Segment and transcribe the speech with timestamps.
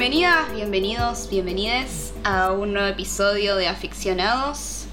[0.00, 4.86] Bienvenidas, bienvenidos, bienvenides a un nuevo episodio de Aficionados.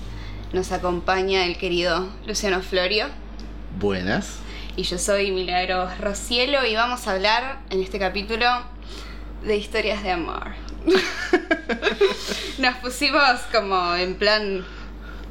[0.54, 3.08] Nos acompaña el querido Luciano Florio
[3.80, 4.40] Buenas.
[4.76, 8.48] y yo soy Milagros Rocielo y vamos a hablar en este capítulo
[9.44, 10.56] de historias de amor.
[12.58, 14.66] Nos pusimos como en plan,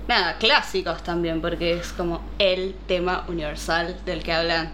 [0.08, 4.72] nada, clásicos también, porque es como el tema universal del que hablan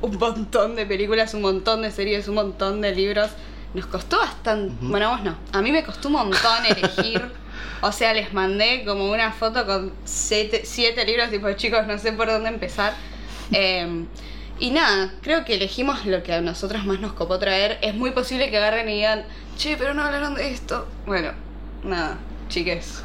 [0.00, 3.30] un montón de películas, un montón de series, un montón de libros.
[3.74, 7.22] Nos costó bastante, bueno, a vos no, a mí me costó un montón elegir.
[7.80, 12.12] O sea, les mandé como una foto con siete, siete libros, tipo, chicos, no sé
[12.12, 12.92] por dónde empezar.
[13.52, 14.04] Eh,
[14.58, 17.78] y nada, creo que elegimos lo que a nosotros más nos copó traer.
[17.82, 19.24] Es muy posible que agarren y digan,
[19.58, 20.86] che, pero no hablaron de esto.
[21.06, 21.30] Bueno,
[21.84, 23.02] nada, chiques,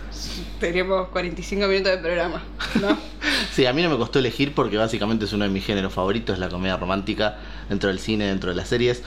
[0.60, 2.44] tenemos 45 minutos de programa,
[2.82, 2.98] ¿no?
[3.54, 6.38] Sí, a mí no me costó elegir porque básicamente es uno de mis géneros favoritos,
[6.38, 7.38] la comedia romántica,
[7.70, 9.02] dentro del cine, dentro de las series.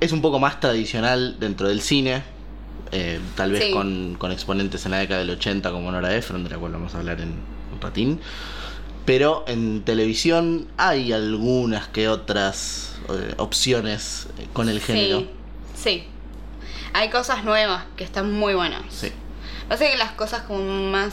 [0.00, 2.22] Es un poco más tradicional dentro del cine,
[2.92, 3.72] eh, tal vez Sí.
[3.72, 6.94] con, con exponentes en la década del 80 como Nora Ephron, de la cual vamos
[6.94, 7.28] a hablar en
[7.74, 8.20] un ratín.
[9.04, 15.20] Pero en televisión hay algunas que otras eh, opciones con el género.
[15.20, 15.28] Sí,
[15.76, 16.04] sí.
[16.94, 18.82] Hay cosas nuevas que están muy buenas.
[18.88, 19.12] Sí.
[19.68, 21.12] Pasa que las cosas como más...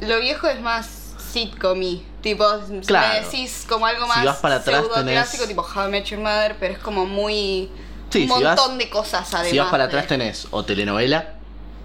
[0.00, 1.80] Lo viejo es más sitcom
[2.20, 3.14] Tipo, si Claro.
[3.14, 5.90] me decís como algo Si más vas para atrás pseudo tenés- clásico, tipo How I
[5.90, 7.70] Met Your Mother, pero es como muy...
[8.10, 9.50] Sí, un si vas- montón de cosas además.
[9.50, 11.34] Si vas para de- atrás tenés o telenovela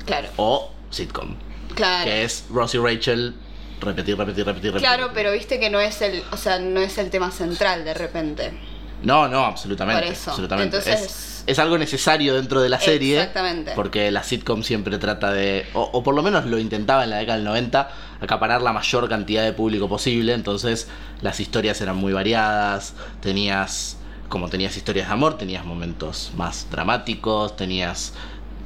[0.05, 1.35] Claro, o sitcom.
[1.75, 2.03] claro.
[2.05, 3.35] Que es Ross y Rachel,
[3.79, 4.87] repetir, repetir, repetir, repetir.
[4.87, 7.93] Claro, pero viste que no es el, o sea, no es el tema central de
[7.93, 8.59] repente.
[9.03, 10.01] No, no, absolutamente.
[10.03, 10.31] Por eso.
[10.31, 10.77] absolutamente.
[10.77, 13.17] Entonces- es, es algo necesario dentro de la serie.
[13.19, 13.71] Exactamente.
[13.75, 17.17] Porque la sitcom siempre trata de, o, o por lo menos lo intentaba en la
[17.17, 17.89] década del 90,
[18.21, 20.33] acaparar la mayor cantidad de público posible.
[20.33, 20.87] Entonces
[21.21, 22.93] las historias eran muy variadas.
[23.21, 23.97] Tenías,
[24.29, 28.13] como tenías historias de amor, tenías momentos más dramáticos, tenías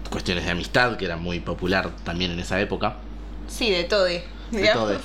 [0.09, 2.95] cuestiones de amistad, que era muy popular también en esa época.
[3.47, 4.05] Sí, de todo.
[4.05, 4.23] De
[4.73, 4.97] todo.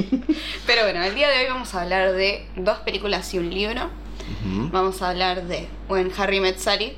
[0.66, 3.90] Pero bueno, el día de hoy vamos a hablar de dos películas y un libro.
[4.72, 6.96] Vamos a hablar de When Harry Met Sally,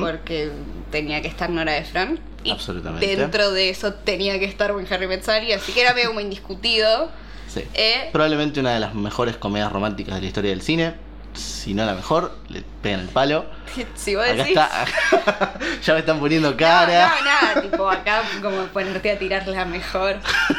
[0.00, 0.50] porque
[0.90, 2.18] tenía que estar Nora Ephron.
[2.44, 3.16] Y Absolutamente.
[3.16, 6.20] dentro de eso tenía que estar When Harry Met Sally, así que era medio como
[6.20, 7.10] indiscutido.
[7.48, 7.64] Sí.
[7.74, 10.94] Eh, Probablemente una de las mejores comedias románticas de la historia del cine.
[11.34, 13.46] Si no la mejor, le pegan el palo.
[13.94, 14.48] si vos Acá decís...
[14.58, 15.54] está.
[15.82, 17.08] ya me están poniendo cara.
[17.08, 20.16] No, no, nada, tipo acá como ponerte a tirar la mejor.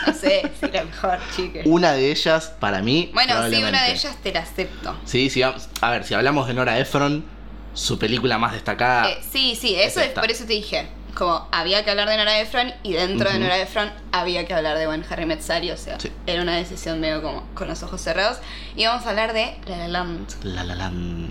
[0.07, 1.61] No sé si la mejor, chique.
[1.65, 3.11] Una de ellas, para mí.
[3.13, 4.95] Bueno, sí, una de ellas te la acepto.
[5.05, 7.23] Sí, sí, vamos- a ver, si hablamos de Nora Ephron,
[7.73, 9.09] su película más destacada.
[9.09, 10.87] Eh, sí, sí, eso es por eso te dije.
[11.15, 13.37] Como había que hablar de Nora Ephron y dentro de.
[13.37, 16.11] Nora Ephron había que hablar de When Harry Met Sally, o sea, Sí.
[16.25, 18.39] era una decisión medio como con los ojos cerrados.
[18.75, 21.29] Y vamos a hablar de La La Land, La La Land.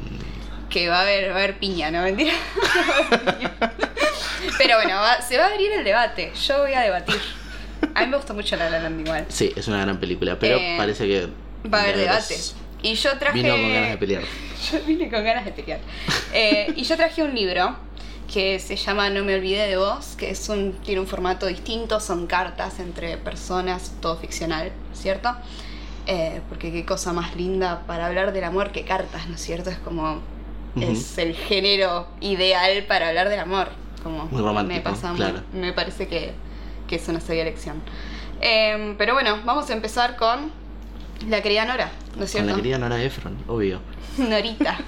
[0.70, 2.02] que va a haber, va a haber piña, ¿no?
[2.02, 2.32] Mentira.
[2.32, 3.52] No va a haber piña.
[4.58, 6.32] Pero bueno, va- se va a abrir el debate.
[6.46, 7.20] Yo voy a debatir.
[7.94, 9.26] A mí me gusta mucho La La Land igual.
[9.28, 11.28] Sí, es una gran película, pero Eh, parece que.
[11.68, 12.61] Va a haber Milagros debate.
[12.82, 13.42] Y yo traje.
[13.42, 14.22] Vino con ganas de pelear.
[14.72, 15.80] Yo vine con ganas de pelear.
[16.32, 17.76] Eh, y yo traje un libro
[18.32, 21.98] que se llama No me olvidé de vos, que es un, tiene un formato distinto,
[21.98, 25.34] son cartas entre personas, todo ficcional, ¿cierto?
[26.06, 29.70] Eh, porque qué cosa más linda para hablar del amor que cartas, ¿no es cierto?
[29.70, 30.20] Es como.
[30.80, 33.68] Es el género ideal para hablar del amor.
[34.02, 35.42] Como Muy romántico, Me, pasa muy- claro.
[35.52, 36.32] me parece que,
[36.88, 37.82] que es una sabia elección.
[38.40, 40.50] Eh, pero bueno, vamos a empezar con
[41.28, 42.50] la querida Nora, ¿no es Con cierto?
[42.50, 43.80] la querida Nora Ephron, obvio.
[44.18, 44.78] Norita.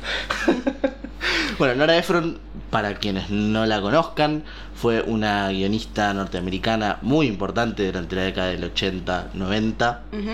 [1.59, 2.39] Bueno, Nora Ephron,
[2.71, 4.43] para quienes no la conozcan,
[4.75, 9.99] fue una guionista norteamericana muy importante durante la década del 80-90.
[10.13, 10.31] Ujú.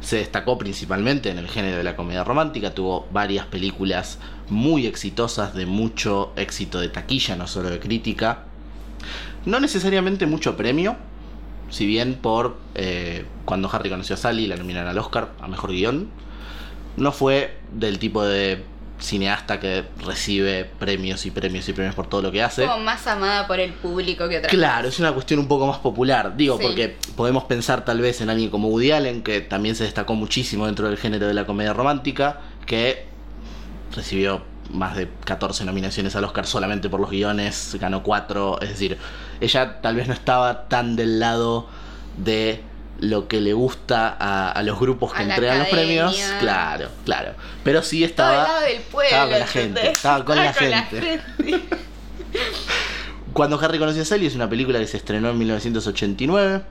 [0.00, 5.52] Se destacó principalmente en el género de la comedia romántica, tuvo varias películas muy exitosas,
[5.54, 8.44] de mucho éxito de taquilla, no solo de crítica.
[9.44, 10.96] No necesariamente mucho premio,
[11.70, 15.70] si bien por eh, cuando Harry conoció a Sally la nominaron al Oscar a Mejor
[15.70, 16.08] Guión.
[16.96, 18.62] No fue del tipo de
[18.98, 22.66] cineasta que recibe premios y premios y premios por todo lo que hace.
[22.66, 24.50] Como más amada por el público que otra.
[24.50, 26.36] Claro, es una cuestión un poco más popular.
[26.36, 26.62] Digo, Sí.
[26.64, 30.66] porque podemos pensar tal vez en alguien como Woody Allen, que también se destacó muchísimo
[30.66, 33.06] dentro del género de la comedia romántica, que
[33.94, 38.60] recibió más de 14 nominaciones al Oscar solamente por los guiones, ganó 4.
[38.62, 38.98] Es decir,
[39.40, 41.68] ella tal vez no estaba tan del lado
[42.16, 42.62] de
[43.00, 46.16] lo que le gusta a, a los grupos que A la entregan los premios.
[46.38, 47.32] Claro, claro.
[47.64, 48.60] Pero sí Estaba estaba.
[48.60, 49.08] del pueblo.
[49.08, 51.00] estaba con la gente, estaba con la gente.
[51.00, 51.64] gente.
[53.32, 56.62] Cuando Harry conoció a Sally es una película que se estrenó en 1989,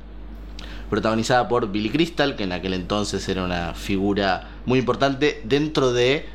[0.89, 6.27] protagonizada por Billy Crystal, que en aquel entonces era una figura muy importante dentro de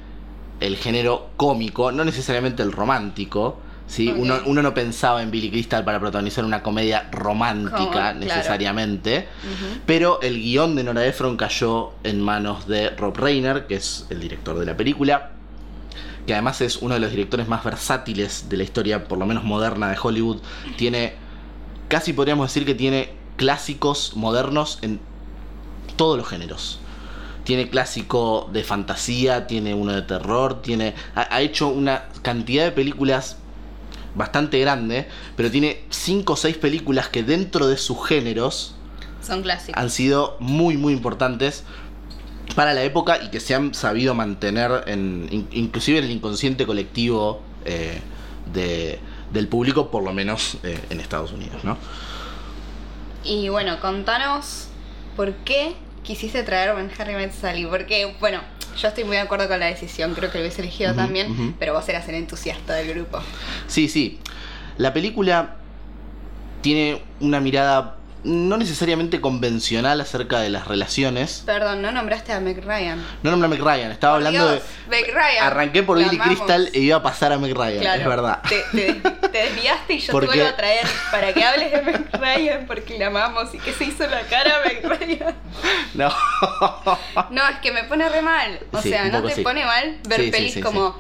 [0.61, 3.59] el género cómico, no necesariamente el romántico.
[3.87, 4.12] ¿sí?
[4.17, 8.19] Uno, uno no pensaba en Billy Crystal para protagonizar una comedia romántica Como, claro.
[8.19, 9.29] necesariamente.
[9.87, 14.21] Pero el guion de Nora Ephron cayó en manos de Rob Reiner, que es el
[14.21, 15.33] director de la película,
[16.27, 19.45] que además es uno de los directores más versátiles de la historia, por lo menos
[19.45, 20.41] moderna, de Hollywood.
[20.77, 21.15] Tiene,
[21.89, 25.01] casi podríamos decir que tiene clásicos modernos en
[25.97, 26.81] todos los géneros.
[27.44, 32.73] Tiene clásico de fantasía, tiene uno de terror, tiene ha, ha hecho una cantidad de
[32.73, 33.37] películas
[34.14, 38.75] bastante grande, pero tiene cinco o seis películas que dentro de sus géneros
[39.20, 39.81] Son clásicos.
[39.82, 41.64] han sido muy muy importantes
[42.55, 46.64] para la época y que se han sabido mantener en in- inclusive en el inconsciente
[46.67, 48.00] colectivo eh,
[48.52, 49.00] de-
[49.32, 51.76] del público por lo menos eh, en Estados Unidos ¿no?
[53.25, 54.69] Y bueno, contanos
[55.17, 55.75] por qué
[56.05, 57.67] quisiste traer When Harry Met Sally.
[57.67, 58.41] Porque, bueno,
[58.81, 61.75] yo estoy muy de acuerdo con la decisión, creo que lo hubiese elegido también, pero
[61.75, 63.21] vos eras el entusiasta del grupo.
[63.67, 64.21] sí sí
[64.79, 65.56] la película
[66.61, 72.65] tiene una mirada no necesariamente convencional acerca de las relaciones Perdón, no nombraste a Meg
[72.65, 73.05] Ryan.
[73.23, 75.44] no nombra a Meg Ryan estaba Por hablando Dios, Meg de Ryan.
[75.44, 76.19] arranqué por Billy.
[76.19, 78.94] Crystal e iba a pasar a Meg Ryan Claro, es verdad Te, te-
[79.29, 82.67] te desviaste y yo ¿Por te vuelvo a traer para que hables de Meg Ryan
[82.67, 85.35] porque la amamos y que se hizo la cara a Meg Ryan.
[85.94, 86.09] no
[87.31, 88.59] No, es que me pone re mal.
[88.73, 89.43] O Sí, sea, ¿no te sí.
[89.43, 90.97] pone mal ver Sí, pelis como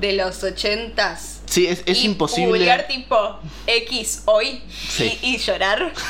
[0.00, 1.40] de los ochentas?
[1.46, 5.18] sí es, es y imposible googlear tipo X hoy Sí.
[5.22, 5.92] y, y llorar.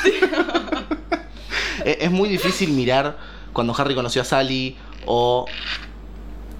[1.85, 3.17] Es, es muy difícil mirar
[3.53, 5.45] cuando Harry conoció a Sally o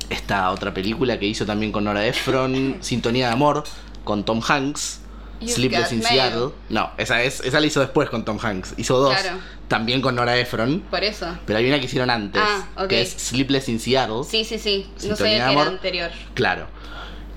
[0.09, 3.63] esta otra película que hizo también con Nora Ephron, Sintonía de Amor,
[4.03, 4.99] con Tom Hanks,
[5.41, 6.03] You Sleepless in.
[6.03, 6.49] Seattle.
[6.69, 8.75] No, esa, es, esa la hizo después con Tom Hanks.
[8.77, 9.37] Hizo dos, Claro.
[9.67, 10.81] también con Nora Ephron.
[10.91, 11.27] Por eso.
[11.45, 14.23] Pero hay una que hicieron antes, Ah, que es Sleepless in Seattle.
[14.29, 14.87] Sí, sí, sí.
[14.95, 15.67] No Sintonía qué era amor.
[15.67, 16.11] anterior.
[16.35, 16.67] Claro.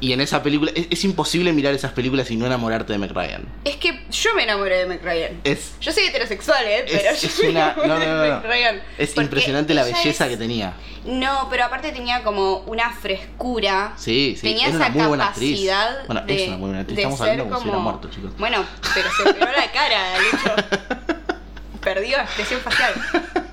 [0.01, 3.11] Y en esa película, es, es imposible mirar esas películas y no enamorarte de Meg
[3.13, 3.43] Ryan.
[3.65, 5.41] Es que yo me enamoré de Meg Ryan.
[5.43, 6.85] Es, Yo soy heterosexual, ¿eh?
[6.87, 8.37] Es- Pero es yo me una- enamoré no, no, no, de no.
[8.41, 8.83] Meg Ryan.
[8.97, 10.75] es Porque impresionante la belleza es- que tenía.
[11.05, 13.95] No, pero aparte tenía como una frescura.
[13.97, 15.51] Sí, sí, Tenía esa una muy buena actriz.
[15.51, 16.99] capacidad Bueno, de, es una muy buena actriz.
[16.99, 18.33] Estamos hablando como si hubiera muerto, chicos.
[18.39, 18.65] Bueno,
[18.95, 21.19] pero se operó la cara, de hecho.
[21.83, 22.93] Perdió expresión facial.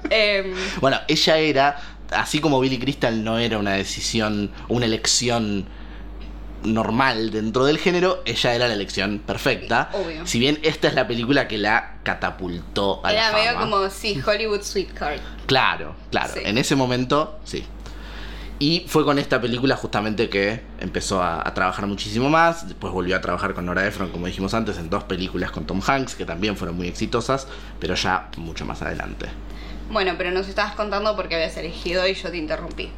[0.10, 1.82] Em, Bueno, ella era,
[2.12, 5.66] así como Billy Crystal no era una decisión, una elección
[6.66, 9.90] normal dentro del género, ella era la elección perfecta.
[9.94, 10.26] Obvio.
[10.26, 13.62] Si bien esta es la película que la catapultó a era la medio fama.
[13.62, 15.22] como, sí, Hollywood Sweetheart.
[15.46, 16.34] Claro, claro.
[16.34, 16.42] Sí.
[16.44, 17.64] En ese momento, sí.
[18.58, 22.68] Y fue con esta película justamente que empezó a, a trabajar muchísimo más.
[22.68, 25.82] Después volvió a trabajar con Nora Ephron, como dijimos antes, en dos películas con Tom
[25.86, 27.48] Hanks, que también fueron muy exitosas,
[27.80, 29.28] pero ya mucho más adelante.
[29.90, 32.92] Bueno, pero nos estabas contando porque habías elegido y yo te interrumpí.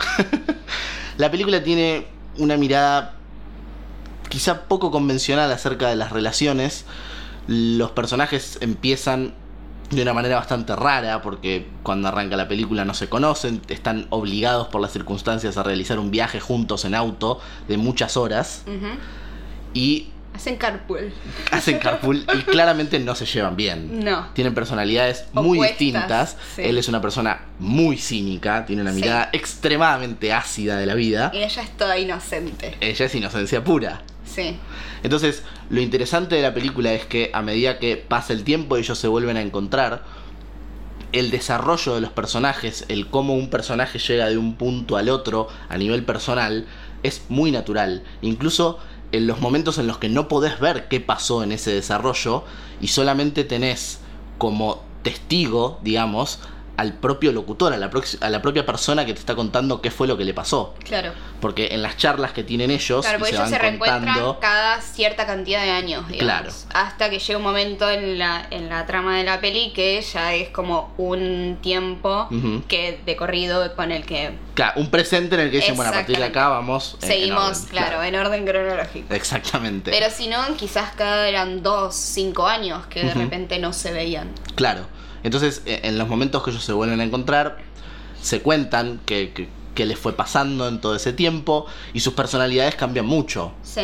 [1.18, 2.06] La película tiene
[2.38, 3.17] una mirada
[4.30, 6.86] quizá poco convencional acerca de las relaciones.
[7.48, 9.34] Los personajes empiezan
[9.90, 14.68] de una manera bastante rara porque cuando arranca la película no se conocen, están obligados
[14.68, 17.40] por las circunstancias a realizar un viaje juntos en auto
[17.70, 18.64] de muchas horas
[19.74, 21.12] y Hacen carpool.
[21.52, 24.04] hacen carpool y claramente no se llevan bien.
[24.04, 24.28] No.
[24.34, 26.38] Tienen personalidades muy Opuestas, distintas.
[26.56, 26.62] sí.
[26.64, 29.02] Él es una persona muy cínica, tiene una Sí.
[29.02, 31.32] mirada extremadamente ácida de la vida.
[31.34, 32.76] Y ella es toda inocente.
[32.82, 34.02] Ella es inocencia pura.
[35.04, 38.98] Entonces, lo interesante de la película es que a medida que pasa el tiempo ellos
[38.98, 40.04] se vuelven a encontrar,
[41.14, 45.48] el desarrollo de los personajes, el cómo un personaje llega de un punto al otro
[45.70, 46.68] a nivel personal,
[47.04, 48.04] es muy natural.
[48.22, 48.80] Incluso
[49.12, 52.44] en los momentos en los que no podés ver qué pasó en ese desarrollo
[52.82, 54.00] y solamente tenés
[54.38, 56.40] como testigo, digamos,
[56.78, 57.90] al propio locutor, a la,
[58.22, 60.76] a la propia persona que te está contando qué fue lo que le pasó.
[60.86, 61.12] Claro.
[61.42, 64.40] Porque en las charlas que tienen ellos Claro, porque se ellos van se reencuentran contando,
[64.40, 66.20] cada cierta cantidad de años, digamos.
[66.20, 66.52] Claro.
[66.88, 70.34] Hasta que llega un momento en la, en la trama de la peli que ya
[70.36, 72.28] es como un tiempo
[72.68, 75.94] que de corrido con el que Claro, un presente en el que dicen, bueno, a
[75.94, 76.96] partir de acá vamos.
[77.02, 77.70] en- en seguimos, orden.
[77.70, 79.14] claro, en orden cronológico.
[79.14, 79.92] Exactamente.
[79.92, 84.30] Pero si no, quizás cada eran dos, cinco años que de repente no se veían.
[84.56, 84.88] Claro.
[85.28, 87.58] Entonces, e- en los momentos que ellos se vuelven a encontrar,
[88.22, 92.76] se cuentan que, que, que les fue pasando en todo ese tiempo y sus personalidades
[92.76, 93.54] cambian mucho.
[93.64, 93.82] Sí.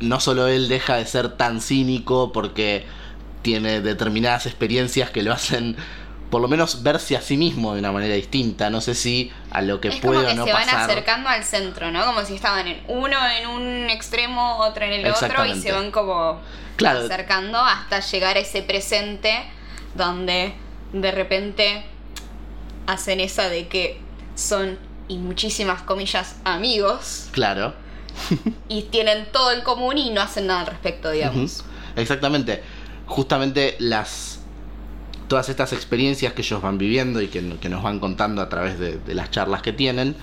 [0.00, 2.84] No solo él deja de ser tan cínico porque
[3.42, 5.76] tiene determinadas experiencias que lo hacen
[6.30, 8.68] por lo menos verse a sí mismo de una manera distinta.
[8.70, 10.90] No sé si a lo que es puede como o que no se van pasar.
[10.90, 12.04] acercando al centro, ¿no?
[12.06, 15.92] Como si estaban en uno en un extremo, otro en el otro, y se van
[15.92, 16.40] como
[16.76, 17.04] Claro.
[17.04, 19.44] acercando hasta llegar a ese presente
[19.94, 20.54] donde
[20.92, 21.84] de repente
[22.86, 24.00] hacen esa de que
[24.34, 27.74] son, y muchísimas comillas, amigos, Claro.
[28.68, 31.60] y tienen todo en común y no hacen nada al respecto, digamos.
[31.60, 31.68] Ujú.
[31.96, 32.62] Exactamente.
[33.06, 34.40] Justamente las.
[35.28, 38.78] Todas estas experiencias que ellos van viviendo y que, que nos van contando a través
[38.78, 40.16] de, de las charlas que tienen,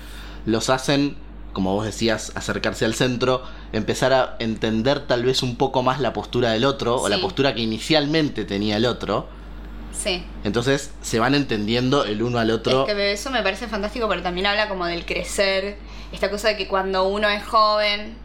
[0.46, 1.18] los hacen,
[1.54, 6.14] como vos decías, acercarse al centro, empezar a entender tal vez un poco más la
[6.14, 9.28] postura del otro o la postura que inicialmente tenía el otro.
[10.02, 10.24] Sí.
[10.44, 12.88] Entonces se van entendiendo el uno al otro.
[12.88, 15.78] Es que eso me parece fantástico, pero también habla como del crecer,
[16.12, 18.16] esta cosa de que cuando uno es joven,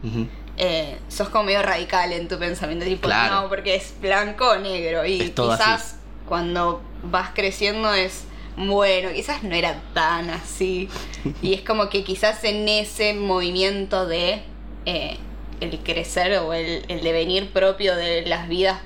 [0.57, 3.41] eh, sos como medio radical en tu pensamiento, tipo, Claro.
[3.43, 5.95] no, porque es blanco o negro, y quizás así.
[6.27, 8.23] cuando vas creciendo es,
[8.57, 10.89] bueno, quizás no era tan así,
[11.43, 14.41] y es como que quizás en ese movimiento de
[14.85, 15.17] eh,
[15.61, 18.79] el crecer o el, el devenir propio de las vidas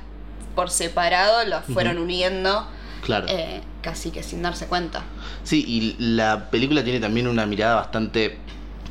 [0.55, 2.67] por separado, los fueron uniendo
[3.01, 3.27] Claro.
[3.29, 5.03] eh, casi que sin darse cuenta.
[5.43, 8.37] Sí, y la película tiene también una mirada bastante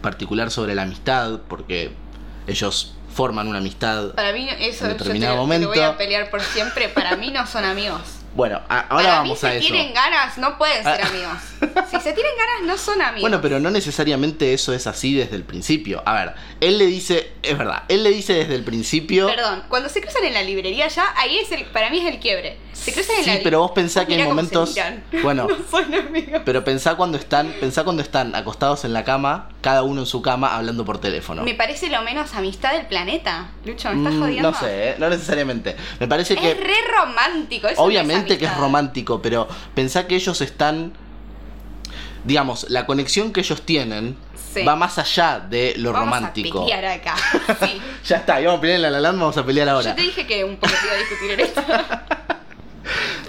[0.02, 1.92] particular sobre la amistad, porque
[2.46, 4.12] ellos forman una amistad.
[4.14, 6.88] Para mí, eso En yo te, determinado te momento- voy a pelear por siempre.
[6.88, 8.00] Para mí no son amigos.
[8.34, 9.72] Bueno, a- ahora Para vamos mí, a si eso.
[9.72, 11.06] tienen ganas, no pueden ser Ah.
[11.08, 11.38] amigos.
[11.90, 13.22] Si se tienen ganas, no son amigos.
[13.22, 16.02] Bueno, pero no necesariamente eso es así desde el principio.
[16.06, 19.26] A ver, él le dice, es verdad, él le dice desde el principio.
[19.26, 22.20] Perdón, cuando se cruzan en la librería ya, ahí es el, para mí es el
[22.20, 22.56] quiebre.
[22.72, 24.74] Se cruzan en Sí, la li- pero vos pensá que hay momentos-
[25.22, 25.48] bueno.
[25.48, 26.42] no son amigos.
[26.44, 30.22] Pero pensá cuando están, pensá cuando están acostados en la cama, cada uno en su
[30.22, 31.42] cama hablando por teléfono.
[31.42, 33.48] Me parece lo menos amistad del planeta.
[33.64, 34.50] Lucho, me estás Mm, jodiendo.
[34.52, 34.96] no sé, ¿eh?
[34.98, 35.76] no necesariamente.
[35.98, 37.66] Me parece que Es re romántico.
[37.68, 40.92] eso no Obviamente que es romántico, pero pensá que ellos están.
[42.24, 44.16] Digamos, la conexión que ellos tienen
[44.52, 44.64] Sí.
[44.64, 46.62] va más allá de lo Vamos romántico.
[46.62, 47.14] a pelear acá.
[47.66, 47.80] Sí.
[48.04, 49.90] Ya está, íbamos a pelear en la La Land, vamos a pelear ahora.
[49.90, 51.62] Yo te dije que un poco te iba a discutir en esto.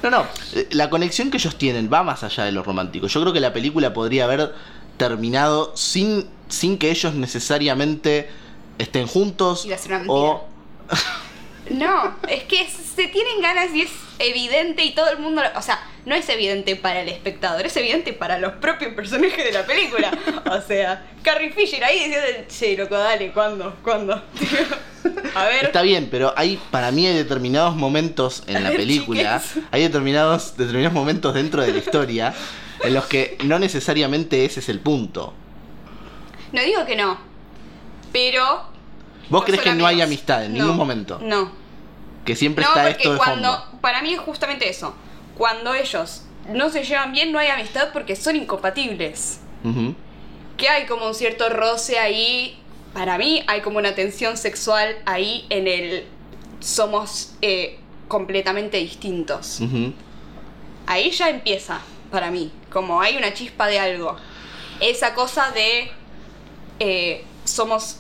[0.02, 3.06] No, no, eh, la conexión que ellos tienen va más allá de lo romántico.
[3.06, 4.52] Yo creo que la película podría haber
[5.08, 8.30] terminado sin, sin que ellos necesariamente
[8.78, 10.48] estén juntos una o...
[11.72, 13.90] No, es que se tienen ganas y es
[14.20, 18.14] evidente y todo el mundo, o sea, no es evidente para el espectador, es evidente
[18.14, 20.12] para los propios personajes de la película.
[20.52, 23.76] O sea, Carrie Fisher ahí diciendo, che, loco, dale, ¿cuándo?
[23.84, 24.14] ¿Cuándo?
[25.36, 28.78] A ver, Está bien, pero hay para mí hay determinados momentos en A la ver,
[28.78, 29.64] película, chiques.
[29.72, 32.34] hay determinados determinados momentos dentro de la historia
[32.84, 35.34] en los que no necesariamente ese es el punto.
[36.52, 37.18] no digo que no,
[38.12, 38.70] pero...
[39.30, 41.20] ¿Vos no crees que no hay amistad en No, ningún momento?
[41.24, 41.52] No,
[42.26, 43.80] Que siempre no, está porque esto de cuando, fondo.
[43.82, 44.94] para mí es justamente eso,
[45.38, 49.40] cuando ellos no se llevan bien no hay amistad porque son incompatibles.
[50.58, 52.60] Que hay como un cierto roce ahí.
[52.94, 56.04] Para mí hay como una tensión sexual ahí en el
[56.60, 59.62] somos eh, completamente distintos.
[60.88, 61.80] Ahí ya empieza,
[62.12, 64.16] para mí, como hay una chispa de algo.
[64.80, 65.92] Esa cosa de
[66.80, 67.98] eh, somos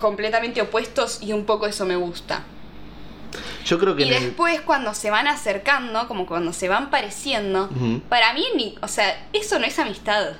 [0.00, 2.42] completamente opuestos y un poco eso me gusta.
[3.64, 7.70] Yo creo que Y el- después cuando se van acercando, como cuando se van pareciendo,
[8.08, 10.32] para mí, o sea, eso no es amistad.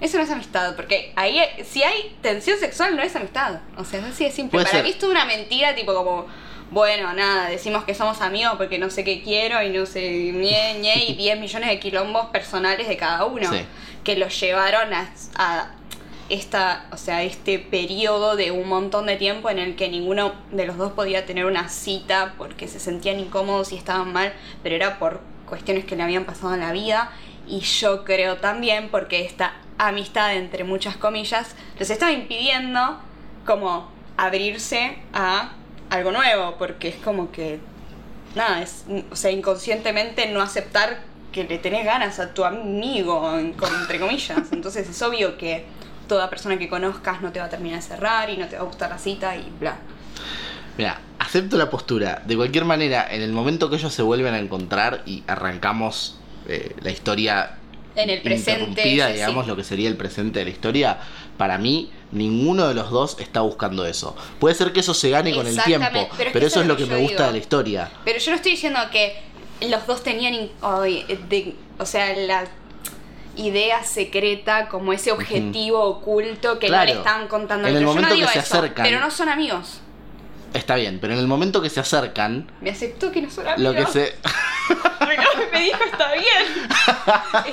[0.00, 3.60] Eso no es amistad, porque ahí si hay tensión sexual no es amistad.
[3.76, 4.52] O sea, es así de simple.
[4.52, 4.84] Puede Para ser.
[4.84, 6.26] mí es toda una mentira, tipo como,
[6.70, 10.78] bueno, nada, decimos que somos amigos porque no sé qué quiero y no sé, ñe,
[10.80, 13.50] ñe, y 10 millones de quilombos personales de cada uno.
[13.50, 13.64] Sí.
[14.04, 15.70] Que los llevaron a, a
[16.28, 20.66] esta, o sea, este periodo de un montón de tiempo en el que ninguno de
[20.66, 24.98] los dos podía tener una cita porque se sentían incómodos y estaban mal, pero era
[24.98, 27.10] por cuestiones que le habían pasado en la vida.
[27.46, 32.98] Y yo creo también porque esta amistad, entre muchas comillas, les estaba impidiendo
[33.46, 35.52] como abrirse a
[35.90, 37.60] algo nuevo, porque es como que,
[38.34, 41.00] nada, es, o sea, inconscientemente no aceptar
[41.32, 44.40] que le tenés ganas a tu amigo, entre comillas.
[44.52, 45.64] Entonces es obvio que
[46.08, 48.62] toda persona que conozcas no te va a terminar de cerrar y no te va
[48.62, 49.76] a gustar la cita y bla.
[50.78, 52.22] Mira, acepto la postura.
[52.24, 56.74] De cualquier manera, en el momento que ellos se vuelven a encontrar y arrancamos eh,
[56.80, 57.58] la historia
[58.02, 58.90] En el presente, sí.
[58.90, 60.98] digamos, lo que sería el presente de la historia,
[61.36, 64.16] para mí, ninguno de los dos está buscando eso.
[64.38, 66.86] Puede ser que eso se gane con el tiempo, pero es eso es lo que
[66.86, 67.26] me gusta digo.
[67.26, 67.90] de la historia.
[68.04, 69.16] Pero yo no estoy diciendo que
[69.68, 70.34] los dos tenían,
[71.28, 72.44] de- o sea, la
[73.36, 76.88] idea secreta, como ese objetivo oculto que Claro.
[76.88, 77.68] no le estaban contando.
[77.68, 77.80] En el.
[77.82, 78.84] Yo no momento que digo se eso, acercan.
[78.84, 79.80] Pero no son amigos.
[80.54, 83.74] Está bien, pero en el momento que se acercan, Me aceptó que no son amigos.
[83.74, 84.14] lo que se...
[84.98, 85.22] Pero
[85.52, 86.68] me dijo está bien.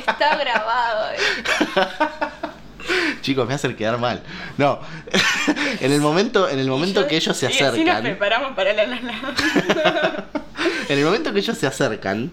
[0.07, 1.12] Está grabado.
[1.12, 1.17] eh.
[3.22, 4.22] Chicos, me hacen quedar mal.
[4.57, 4.79] No.
[5.79, 8.03] en el momento, en el momento Yo- que ellos se y así nos acercan.
[8.03, 10.25] preparamos para la la, la.
[10.89, 12.31] En el momento que ellos se acercan,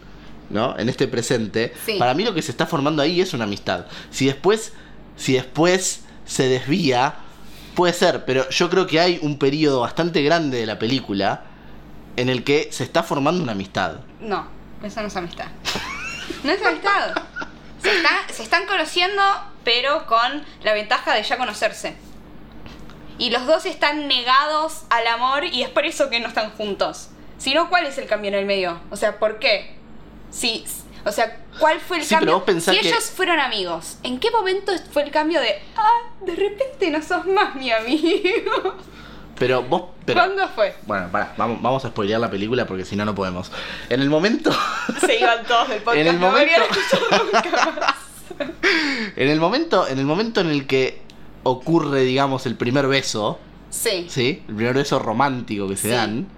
[0.50, 0.78] ¿no?
[0.78, 1.96] En este presente, Sí.
[1.98, 3.86] para mí lo que se está formando ahí es una amistad.
[4.10, 4.72] Si después,
[5.16, 7.14] si después se desvía,
[7.74, 11.44] puede ser, pero yo creo que hay un periodo bastante grande de la película
[12.16, 13.96] en el que se está formando una amistad.
[14.20, 14.46] No,
[14.82, 15.46] eso no es amistad.
[16.44, 17.14] No es amistad.
[17.82, 19.22] Se, está- se están conociendo,
[19.64, 21.94] pero con la ventaja de ya conocerse.
[23.18, 27.08] Y los dos están negados al amor y es por eso que no están juntos.
[27.38, 28.80] Si no, ¿cuál es el cambio en el medio?
[28.90, 29.76] O sea, ¿por qué?
[30.30, 30.64] Si,
[31.04, 32.54] o sea, ¿cuál fue el Sí, pero cambio?
[32.54, 36.34] vos si que- ellos fueron amigos, ¿en qué momento fue el cambio de, ah, de
[36.36, 38.76] repente no sos más mi amigo?
[39.42, 40.76] Pero vos, pero, ¿Cuándo fue?
[40.86, 43.50] Bueno, pará, vamos, vamos a spoilear la película porque si no, no podemos.
[43.88, 44.52] En el momento.
[45.04, 45.98] Se iban todos del podcast.
[46.00, 46.60] En el no momento-
[47.10, 47.94] más.
[49.16, 49.86] En el momento.
[49.88, 51.02] En el momento en el que
[51.42, 53.38] ocurre, digamos, el primer beso.
[53.70, 54.06] Sí.
[54.08, 54.42] ¿Sí?
[54.48, 55.94] El primer beso romántico que se Sí.
[55.94, 56.28] dan.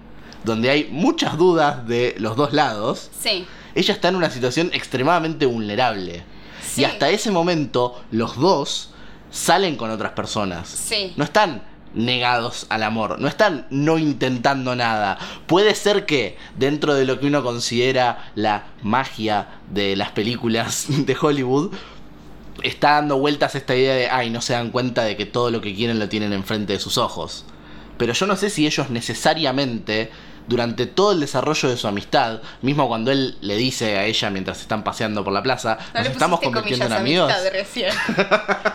[0.43, 3.11] Donde hay muchas dudas de los dos lados.
[3.19, 3.45] Sí.
[3.75, 6.23] Ella está en una situación extremadamente vulnerable.
[6.63, 6.81] Sí.
[6.81, 8.91] Y hasta ese momento, los dos
[9.31, 10.67] salen con otras personas.
[10.69, 11.13] Sí.
[11.17, 11.63] No están
[11.95, 15.17] negados al amor, no están no intentando nada.
[15.47, 21.17] Puede ser que dentro de lo que uno considera la magia de las películas de
[21.19, 21.73] Hollywood,
[22.63, 25.61] está dando vueltas esta idea de, ay, no se dan cuenta de que todo lo
[25.61, 27.45] que quieren lo tienen enfrente de sus ojos.
[27.97, 30.11] Pero yo no sé si ellos necesariamente,
[30.47, 34.61] durante todo el desarrollo de su amistad, mismo cuando él le dice a ella mientras
[34.61, 37.31] están paseando por la plaza, No nos estamos convirtiendo en amigos.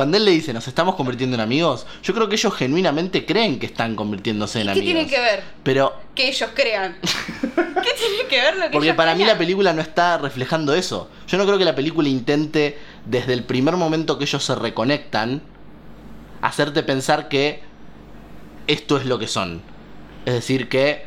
[0.00, 3.58] Cuando él le dice, nos estamos convirtiendo en amigos, yo creo que ellos genuinamente creen
[3.58, 4.86] que están convirtiéndose en ¿Qué amigos.
[4.86, 5.44] tiene que ver?
[5.62, 6.96] Pero, Que ellos crean.
[7.02, 10.72] ¿Qué tiene que ver lo que porque ellos para mí la película no está reflejando
[10.72, 11.10] eso.
[11.28, 15.42] Yo no creo que la película intente, desde el primer momento que ellos se reconectan,
[16.40, 17.60] hacerte pensar que
[18.68, 19.60] esto es lo que son.
[20.24, 21.04] Es decir, que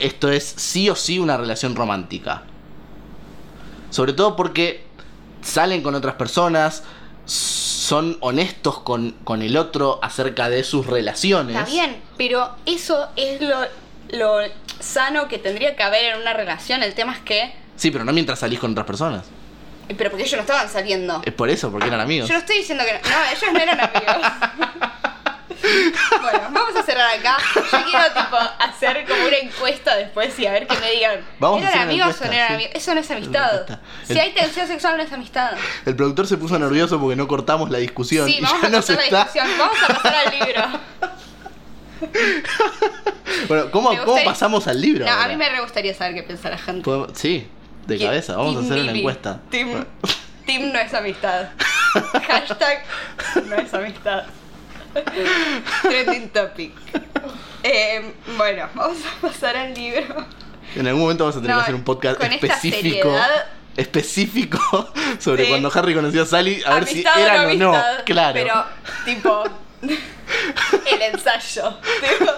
[0.00, 2.42] esto es sí o sí una relación romántica.
[3.90, 4.82] Sobre todo porque
[5.42, 6.82] salen con otras personas,
[7.90, 11.56] son honestos con, con el otro acerca de sus relaciones.
[11.56, 13.66] Está bien, pero eso es lo,
[14.10, 14.38] lo
[14.78, 16.84] sano que tendría que haber en una relación.
[16.84, 17.52] El tema es que.
[17.74, 19.24] Sí, pero no mientras salís con otras personas.
[19.88, 21.20] Pero porque ellos no estaban saliendo.
[21.24, 22.28] Es por eso, porque eran amigos.
[22.28, 23.00] Yo no estoy diciendo que no.
[23.00, 24.26] No, ellos no eran amigos.
[26.22, 27.36] bueno, vamos a cerrar acá.
[27.54, 31.20] Yo quiero tipo hacer como una encuesta después y a ver que me digan.
[31.38, 32.54] Vamos ¿Eran amigos o no eran sí.
[32.54, 32.72] amigos?
[32.74, 33.78] Eso no es amistad.
[34.06, 35.52] Si hay tensión sexual no es amistad.
[35.86, 38.26] El productor se puso nervioso porque no cortamos la discusión.
[38.26, 39.48] Sí, y vamos ya a pasar la está- discusión.
[39.58, 40.62] Vamos a pasar al libro.
[43.48, 45.04] Bueno, ¿cómo, ¿cómo pasamos al libro?
[45.06, 46.82] No, a mí me re gustaría saber qué piensa la gente.
[46.82, 47.46] Podemos- Sí,
[47.86, 48.36] de cabeza.
[48.36, 49.40] Vamos a hacer una encuesta.
[49.50, 49.84] Team,
[50.46, 51.48] team no es amistad.
[52.26, 52.84] Hashtag
[53.46, 54.24] no es amistad.
[55.82, 56.72] Trending topic.
[57.62, 60.26] Eh, bueno, vamos a pasar al libro.
[60.74, 63.14] En algún momento vamos a tener No, que hacer un podcast específico.
[63.76, 65.50] Específico sobre Sí.
[65.50, 67.68] cuando Harry conoció a Sally, a ver si eran o no.
[67.74, 68.34] amistad, Claro.
[68.34, 68.64] Pero,
[69.04, 69.44] tipo,
[70.92, 71.74] el ensayo.
[72.00, 72.32] Tipo,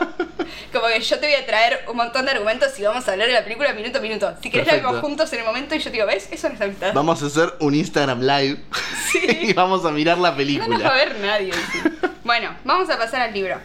[0.72, 3.28] como que yo te voy a traer un montón de argumentos y vamos a hablar
[3.28, 4.34] de la película minuto a minuto.
[4.42, 6.28] Si querés la vemos juntos en el momento y yo te digo, ¿ves?
[6.30, 6.92] Eso no es amistad.
[6.94, 8.60] Vamos a hacer un Instagram live
[9.12, 9.20] Sí.
[9.42, 10.94] y vamos a mirar la No nos va a película.
[10.94, 11.52] ver nadie.
[12.24, 13.56] bueno, vamos a pasar al libro.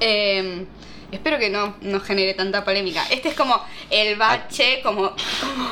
[0.00, 0.66] Eh,
[1.12, 3.04] espero que no, no genere tanta polémica.
[3.10, 5.14] Este es como el bache, como...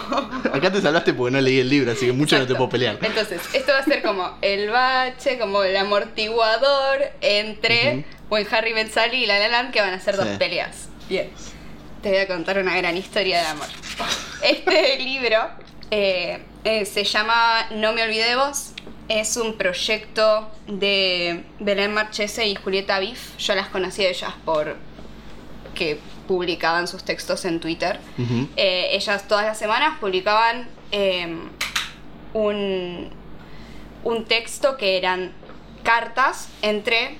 [0.08, 2.68] como- Acá te salvaste porque no leí el libro, así que mucho no te puedo
[2.70, 2.98] pelear.
[3.02, 8.04] Entonces, esto va a ser como el bache, como el amortiguador entre Ujú.
[8.28, 10.88] buen Harry Ben Sally y La La Land, que van a ser dos peleas.
[11.08, 11.30] Bien.
[12.02, 13.66] Te voy a contar una gran historia de amor.
[14.42, 15.38] Este libro
[15.90, 18.72] eh, eh, se llama No me olvidé de vos.
[19.08, 23.36] Es un proyecto de Belén Marchese y Julieta Biff.
[23.38, 24.76] Yo las conocí a ellas por
[25.80, 28.00] que publicaban sus textos en Twitter.
[28.18, 28.48] Ujú.
[28.54, 31.38] Eh, ellas todas las semanas publicaban eh,
[32.34, 33.08] un,
[34.04, 35.32] un texto que eran
[35.82, 37.16] cartas entre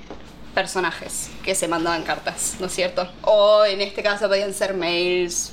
[0.55, 3.11] personajes que se mandaban cartas, ¿no es cierto?
[3.23, 5.53] O en este caso podían ser mails,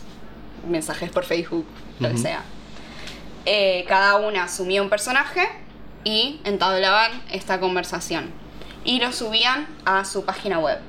[0.68, 1.66] mensajes por Facebook,
[2.02, 2.44] lo que sea.
[3.46, 5.48] Eh, cada una asumía un personaje
[6.04, 8.34] y entablaban esta conversación.
[8.84, 10.80] Y lo subían a su página web.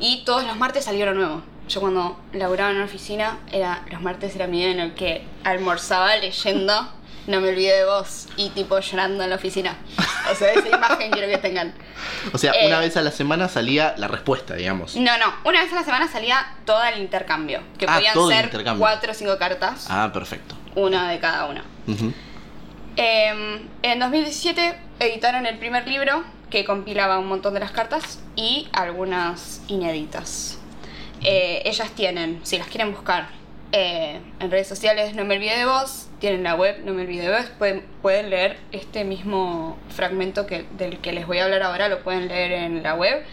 [0.00, 1.42] Y todos los martes salió lo nuevo.
[1.68, 5.24] Yo cuando laburaba en una oficina, era, los martes era mi día en el que
[5.44, 6.92] almorzaba leyendo
[7.26, 9.76] No me olvidé de vos y tipo llorando en la oficina.
[10.30, 11.74] O sea, esa imagen quiero que tengan.
[12.32, 14.94] O sea, Eh, una vez a la semana salía la respuesta, digamos.
[14.94, 17.62] No, no, una vez a la semana salía todo el intercambio.
[17.78, 18.78] Que Ah, podían todo el ser intercambio.
[18.80, 20.54] cuatro o cinco cartas, Ah, perfecto.
[20.76, 21.64] una de cada una.
[21.88, 22.12] Ujú.
[22.96, 28.68] Em, en 2017 editaron el primer libro que compilaba un montón de las cartas y
[28.72, 30.58] algunas inéditas.
[31.22, 33.28] Eh, ellas tienen, si las quieren buscar
[33.72, 37.28] eh, en redes sociales, no me olvide de vos, tienen la web, no me olvide
[37.28, 41.62] de vos, pueden, pueden leer este mismo fragmento que, del que les voy a hablar
[41.62, 43.24] ahora, lo pueden leer en la web.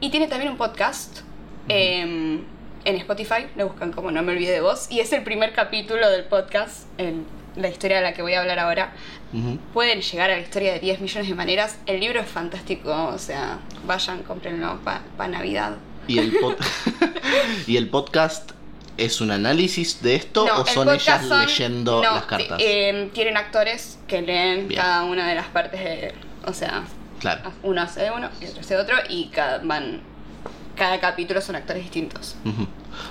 [0.00, 1.20] Y tiene también un podcast.
[1.68, 2.44] em,
[2.84, 4.90] en Spotify, lo buscan como No me olvide de vos.
[4.90, 7.24] Y es el primer capítulo del podcast, en
[7.56, 8.92] la historia de la que voy a hablar ahora.
[9.72, 11.76] Pueden llegar a la historia de 10 millones de maneras.
[11.86, 15.76] El libro es fantástico, o sea, vayan, cómprenlo para Navidad.
[16.06, 16.36] ¿Y el,
[17.66, 18.52] ¿Y el podcast
[18.96, 22.58] es un análisis de esto No, o son ellas son- leyendo no, las cartas?
[22.62, 24.80] eh, tienen actores que leen Bien.
[24.80, 26.14] cada una de las partes de.
[26.46, 26.84] O sea,
[27.20, 27.50] claro.
[27.62, 30.00] uno hace uno y otro hace otro y cada, van.
[30.76, 32.36] Cada capítulo son actores distintos.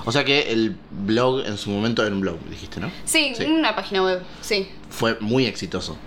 [0.06, 2.91] O sea que el blog en su momento era un blog, dijiste, ¿no?
[3.06, 3.45] Sí, Sí.
[3.45, 4.69] una página web, sí.
[4.89, 5.97] Fue muy exitoso.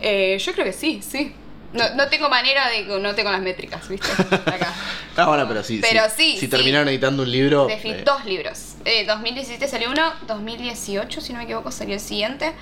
[0.00, 1.32] Eh, yo creo que sí, sí.
[1.72, 2.84] No, no tengo manera de.
[3.00, 4.06] No tengo las métricas, ¿viste?
[4.46, 4.72] Acá.
[5.16, 5.78] Ah, bueno, pero sí.
[5.82, 6.48] Pero sí, sí, Si sí.
[6.48, 7.68] terminaron editando un libro.
[7.70, 8.74] Eh, Dos libros.
[8.84, 12.52] Eh, 2017 salió uno, 2018, si no me equivoco, salió el siguiente.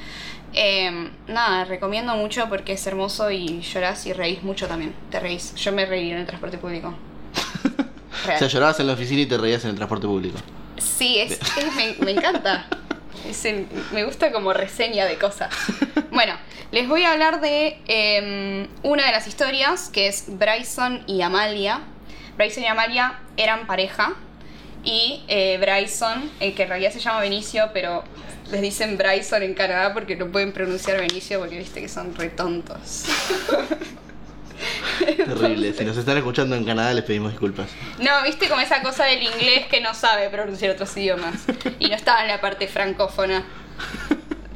[0.52, 4.94] Eh, nada, recomiendo mucho porque es hermoso y llorás y reís mucho también.
[5.10, 5.54] Te reís.
[5.56, 6.94] Yo me reí en el transporte público.
[8.24, 8.38] o Real.
[8.38, 10.38] sea, llorabas en la oficina y te reías en el transporte público.
[10.78, 12.66] Sí, es, es- me, me encanta.
[13.28, 15.52] Es el- me gusta como reseña de cosas.
[16.12, 16.34] Bueno,
[16.72, 21.82] les voy a hablar de eh, una de las historias que es Bryson y Amalia.
[22.36, 24.14] Bryson y Amalia eran pareja
[24.82, 28.02] y eh, Bryson, el que en realidad se llama Benicio, pero
[28.50, 32.28] les dicen Bryson en Canadá porque no pueden pronunciar Benicio porque viste que son re
[32.30, 33.04] tontos.
[35.16, 35.72] Terrible.
[35.72, 37.70] Si nos están escuchando en Canadá, les pedimos disculpas.
[37.98, 41.46] No, viste como esa cosa del inglés que no sabe pronunciar otros idiomas.
[41.78, 43.44] Y no estaba en la parte francófona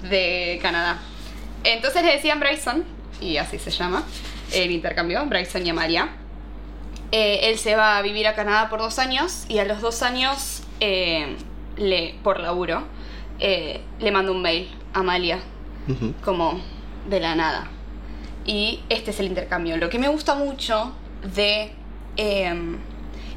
[0.09, 0.99] de Canadá.
[1.65, 2.85] Entonces le decían Bryson,
[3.21, 4.05] y así se llama
[4.53, 6.09] el intercambio, Bryson y Amalia.
[7.11, 10.03] Eh, él se va a vivir a Canadá por dos años y a los dos
[10.03, 11.37] años, eh,
[11.77, 12.85] le, por laburo,
[13.41, 15.41] eh, le manda un mail a Amalia
[16.25, 16.61] como
[17.09, 17.69] de la nada.
[18.45, 19.77] Y este es el intercambio.
[19.77, 20.93] Lo que me gusta mucho
[21.35, 21.73] de
[22.17, 22.79] em,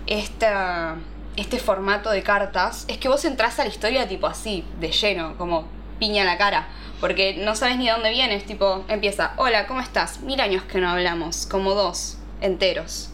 [0.05, 0.95] esta,
[1.35, 5.37] este formato de cartas es que vos entras a la historia tipo así, de lleno,
[5.37, 5.67] como
[5.99, 6.67] piña en la cara.
[6.99, 10.21] Porque no sabes ni de dónde vienes, tipo, empieza, hola, ¿cómo estás?
[10.21, 13.11] Mil años que no hablamos, como dos, enteros.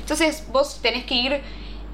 [0.00, 1.40] Entonces vos tenés que ir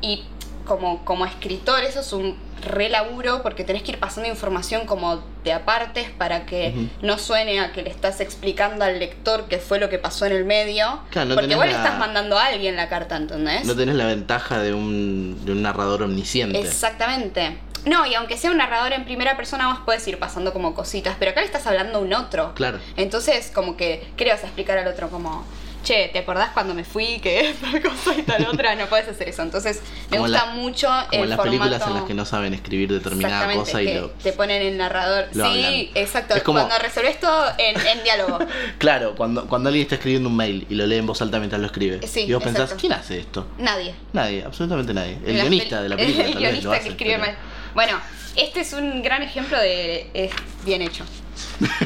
[0.01, 0.25] y
[0.65, 5.23] como, como escritor eso es un re laburo porque tenés que ir pasando información como
[5.53, 9.89] apartes para que no suene a que le estás explicando al lector qué fue lo
[9.89, 11.01] que pasó en el medio.
[11.11, 13.65] Claro, no porque le la- estás mandando a alguien la carta, ¿entendés?
[13.65, 16.59] No tenés la ventaja de un, de un narrador omnisciente.
[16.61, 17.59] Exactamente.
[17.85, 21.15] No, y aunque sea un narrador en primera persona, vos puedes ir pasando como cositas,
[21.21, 22.53] pero acá le estás hablando a un otro.
[22.55, 22.79] Claro.
[22.97, 25.09] Entonces, como que, ¿qué le vas a explicar al otro?
[25.09, 25.45] Como,
[25.87, 27.21] che, ¿te acordás cuando me fui?
[27.21, 28.75] Que tal cosa y tal otra.
[28.75, 29.43] No puedes hacer eso.
[29.43, 31.43] Entonces, me Como gusta la- mucho Como el en las formato.
[31.59, 34.11] películas en las que no saben escribir determinada cosa y lo.
[34.11, 35.27] te ponen el narrador.
[35.33, 35.75] sí, hablan.
[35.95, 36.35] exacto.
[36.35, 38.39] Es como- Cuando resolves todo en, en diálogo.
[38.79, 41.61] Claro, cuando, cuando alguien está escribiendo un mail y lo lee en voz alta mientras
[41.61, 42.07] lo escribe.
[42.07, 42.81] Sí, y vos pensás, exacto.
[42.81, 43.47] ¿quién hace esto?
[43.59, 43.95] Nadie.
[44.13, 45.19] Nadie, absolutamente nadie.
[45.25, 46.25] El Las guionista de la película.
[46.27, 47.37] El tal vez lo guionista hace, que escribe pero- mal.
[47.75, 48.01] Bueno,
[48.37, 50.11] este es un gran ejemplo de.
[50.15, 50.33] Es
[50.65, 51.05] bien hecho.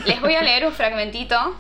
[0.07, 1.57] Les voy a leer un fragmentito.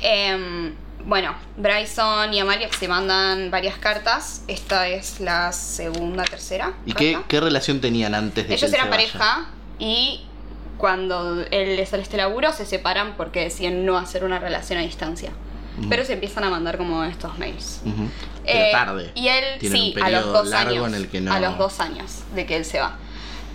[0.00, 0.74] Em,
[1.08, 4.42] bueno, Bryson y Amalia se mandan varias cartas.
[4.46, 6.74] Esta es la segunda, tercera.
[6.84, 9.08] ¿Y qué, relación tenían antes de que Ellos él eran se vaya?
[9.12, 9.46] pareja
[9.78, 10.20] y
[10.76, 14.82] cuando él les sale este laburo se separan porque decían no hacer una relación a
[14.82, 15.30] distancia.
[15.88, 17.80] Pero se empiezan a mandar como estos mails.
[17.86, 18.08] Ujú.
[18.44, 19.12] Pero Eh, tarde.
[19.14, 20.88] Y él, Tienen sí, a los dos años.
[20.88, 22.96] en el que no- A los dos años de que él se va.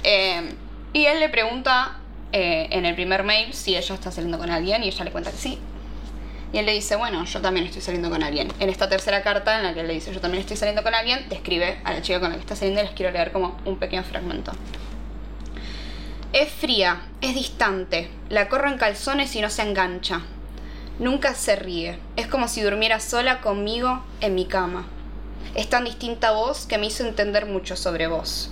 [0.04, 0.56] Eh,
[0.94, 1.98] y él le pregunta
[2.32, 5.30] eh, en el primer mail si ella está saliendo con alguien y ella le cuenta
[5.32, 5.60] que sí.
[6.54, 8.54] Y él le dice, bueno, yo también estoy saliendo con alguien.
[8.60, 10.94] En esta tercera carta en la que él le dice, yo también estoy saliendo con
[10.94, 13.58] alguien, describe a la chica con la que está saliendo y les quiero leer como
[13.66, 14.52] un pequeño fragmento.
[16.32, 20.22] Es fría, es distante, la corro en calzones y no se engancha.
[21.00, 24.86] Nunca se ríe, es como si durmiera sola conmigo en mi cama.
[25.56, 28.52] Es tan distinta a vos que me hizo entender mucho sobre vos.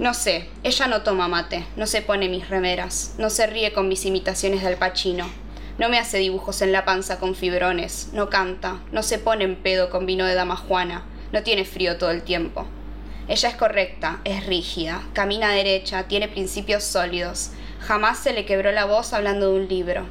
[0.00, 3.86] No sé, ella no toma mate, no se pone mis remeras, no se ríe con
[3.86, 5.28] mis imitaciones de Al Pacino,
[5.80, 9.56] no me hace dibujos en la panza con fibrones, no canta, no se pone en
[9.56, 12.66] pedo con vino de dama juana, no tiene frío todo el tiempo.
[13.28, 18.84] Ella es correcta, es rígida, camina derecha, tiene principios sólidos, jamás se le quebró la
[18.84, 20.04] voz hablando de un libro.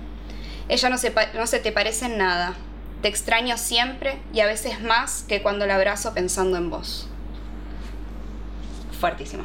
[0.69, 2.55] Ella no se, te parece en nada,
[3.03, 7.07] te extraño siempre y a veces más que cuando la abrazo pensando en vos.
[8.99, 9.43] Fuertísimo.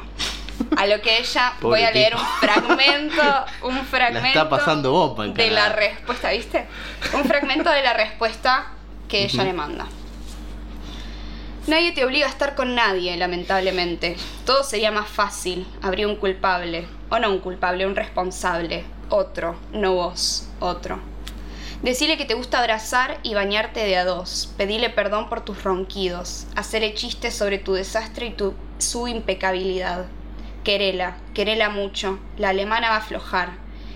[0.77, 3.23] A lo que ella, voy a leer un fragmento,
[3.63, 6.65] un fragmento La está pasando bomba en de la respuesta, ¿viste?
[7.13, 8.67] Un fragmento de la respuesta
[9.07, 9.85] que ella le manda.
[11.67, 14.17] Nadie te obliga a estar con nadie, lamentablemente.
[14.45, 15.65] Todo sería más fácil.
[15.81, 16.87] Habría un culpable.
[17.09, 18.83] O no un culpable, un responsable.
[19.09, 20.99] Otro, no vos, otro.
[21.81, 24.53] Decile que te gusta abrazar y bañarte de a dos.
[24.57, 26.45] Pedile perdón por tus ronquidos.
[26.55, 30.05] Hacerle chistes sobre tu desastre y tu, su impecabilidad.
[30.65, 32.19] Querela, querela mucho.
[32.37, 33.51] La alemana va a aflojar.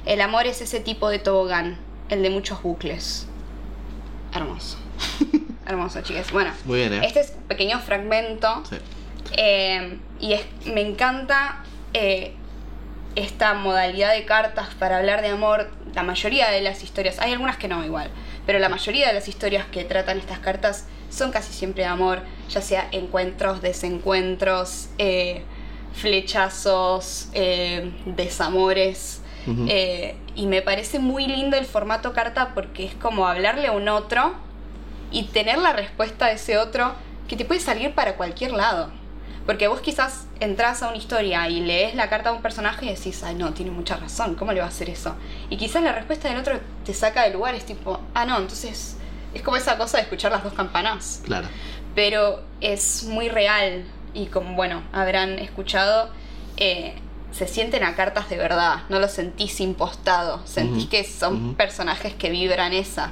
[0.06, 1.78] El amor es ese tipo de tobogán,
[2.08, 3.28] el de muchos bucles.
[4.34, 4.78] Hermoso.
[5.68, 6.32] Hermoso, chicas.
[6.32, 7.02] Bueno, Muy bien, ¿eh?
[7.04, 8.78] este es un pequeño fragmento Sí.
[9.38, 12.34] eh, y es- me encanta eh,
[13.16, 15.70] esta modalidad de cartas para hablar de amor.
[15.96, 18.10] La mayoría de las historias, hay algunas que no igual,
[18.46, 22.22] pero la mayoría de las historias que tratan estas cartas son casi siempre de amor,
[22.50, 25.44] ya sea encuentros, desencuentros, eh,
[25.94, 29.22] flechazos, eh, desamores.
[29.68, 33.90] Eh, y me parece muy lindo el formato carta porque es como hablarle a un
[33.90, 34.36] otro
[35.12, 36.94] y tener la respuesta de ese otro
[37.28, 38.92] que te puede salir para cualquier lado.
[39.48, 42.90] Porque vos quizás entras a una historia y lees la carta de un personaje y
[42.90, 45.16] decís, ay no, tiene mucha razón, ¿cómo le va a hacer eso?
[45.50, 48.98] Y quizás la respuesta del otro te saca de lugar, es tipo, ah no, entonces
[49.34, 51.24] es como esa cosa de escuchar las dos campanas.
[51.26, 51.48] Claro.
[51.96, 56.10] Pero es muy real y como, bueno, habrán escuchado,
[56.58, 56.96] eh,
[57.32, 62.30] se sienten a cartas de verdad, no lo sentís impostado, sentís que son personajes que
[62.30, 63.12] vibran esa.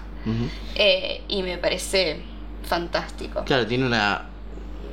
[0.76, 2.22] Eh, y me parece
[2.64, 3.44] fantástico.
[3.46, 4.26] Claro, tiene una,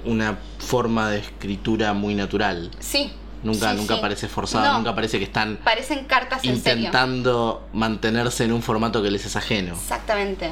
[0.05, 2.71] una forma de escritura muy natural.
[2.79, 3.13] Sí.
[3.43, 4.01] Nunca, sí, nunca sí.
[4.01, 6.77] parece forzada, No, nunca parece que están Parecen cartas en serio.
[6.79, 9.75] intentando mantenerse en un formato que les es ajeno.
[9.75, 10.51] Exactamente.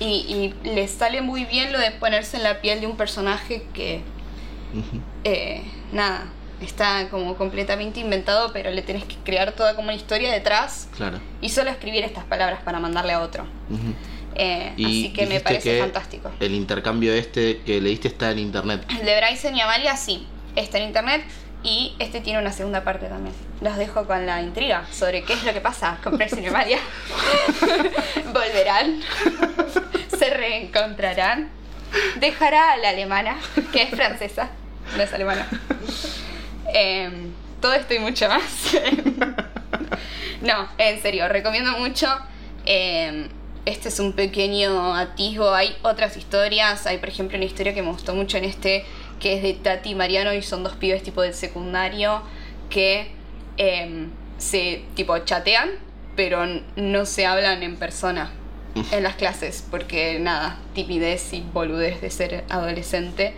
[0.00, 3.66] Y, y les sale muy bien lo de ponerse en la piel de un personaje
[3.72, 4.02] que,
[5.24, 6.26] Eh, nada,
[6.60, 11.18] está como completamente inventado, pero le tenés que crear toda como una historia detrás Claro.
[11.40, 13.46] y solo escribir estas palabras para mandarle a otro.
[14.36, 16.30] Eh, Y así que me parece que fantástico.
[16.40, 18.84] El intercambio este que leíste está en internet.
[18.98, 21.22] El de Bryson y Amalia sí, está en internet
[21.62, 23.34] y este tiene una segunda parte también.
[23.60, 26.78] Los dejo con la intriga sobre qué es lo que pasa con Bryson y Amalia.
[28.32, 29.00] Volverán,
[30.18, 31.48] se reencontrarán,
[32.16, 33.36] dejará a la alemana,
[33.72, 34.50] que es francesa,
[34.96, 35.46] no es alemana.
[36.72, 38.42] Em, todo esto y mucho más.
[40.42, 42.08] no, en serio, recomiendo mucho.
[42.66, 43.28] Em,
[43.64, 45.54] este es un pequeño atisbo.
[45.54, 46.86] Hay otras historias.
[46.86, 48.84] Hay, por ejemplo, una historia que me gustó mucho en este,
[49.20, 52.22] que es de Tati y Mariano, y son dos pibes tipo del secundario
[52.70, 53.12] que
[53.56, 55.70] em, se tipo chatean,
[56.16, 56.44] pero
[56.76, 58.30] no se hablan en persona
[58.90, 63.34] en las clases, porque nada, timidez y boludez de ser adolescente.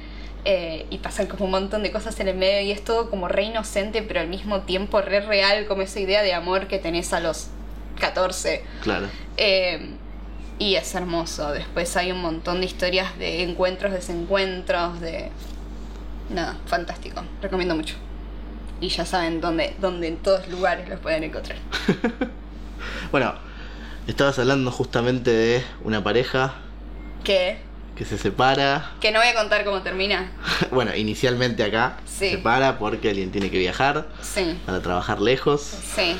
[0.48, 3.26] Eh, y pasan como un montón de cosas en el medio y es todo como
[3.26, 7.12] re inocente, pero al mismo tiempo re real, como esa idea de amor que tenés
[7.12, 7.48] a los
[7.98, 8.62] 14.
[8.82, 9.08] Claro.
[9.36, 9.90] Eh,
[10.60, 11.50] y es hermoso.
[11.50, 15.30] Después hay un montón de historias de encuentros, desencuentros, de...
[16.30, 17.24] Nada, fantástico.
[17.42, 17.96] Recomiendo mucho.
[18.80, 21.58] Y ya saben dónde, dónde en todos lugares los pueden encontrar.
[23.10, 23.34] Bueno,
[24.06, 26.54] estabas hablando justamente de una pareja
[27.24, 27.58] Que,
[27.96, 28.92] que se separa.
[29.00, 30.30] que no voy a contar cómo termina.
[30.70, 32.30] Bueno, inicialmente acá Sí.
[32.30, 35.62] se separa porque alguien tiene que viajar Sí, para trabajar lejos.
[35.94, 36.16] sí.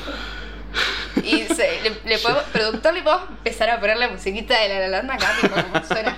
[1.23, 4.79] Y se, le, le puedo, productor, le puedo empezar a poner la musiquita de la
[4.79, 6.17] La Land acá, como suena.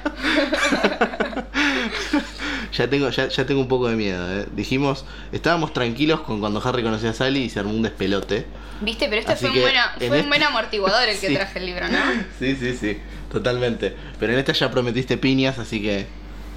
[2.73, 4.41] Ya tengo, ya, ya tengo un poco de miedo.
[4.41, 4.45] ¿eh?
[4.53, 8.45] Dijimos, estábamos tranquilos con cuando Harry conoció a Sally y se armó un despelote.
[8.81, 11.27] Viste, pero este Así fue un, buena- en fue un este- buen amortiguador el que
[11.27, 11.33] Sí.
[11.35, 11.97] traje el libro, ¿no?
[12.37, 12.99] Sí, sí, sí,
[13.31, 13.95] totalmente.
[14.19, 16.07] Pero en esta ya prometiste piñas, así que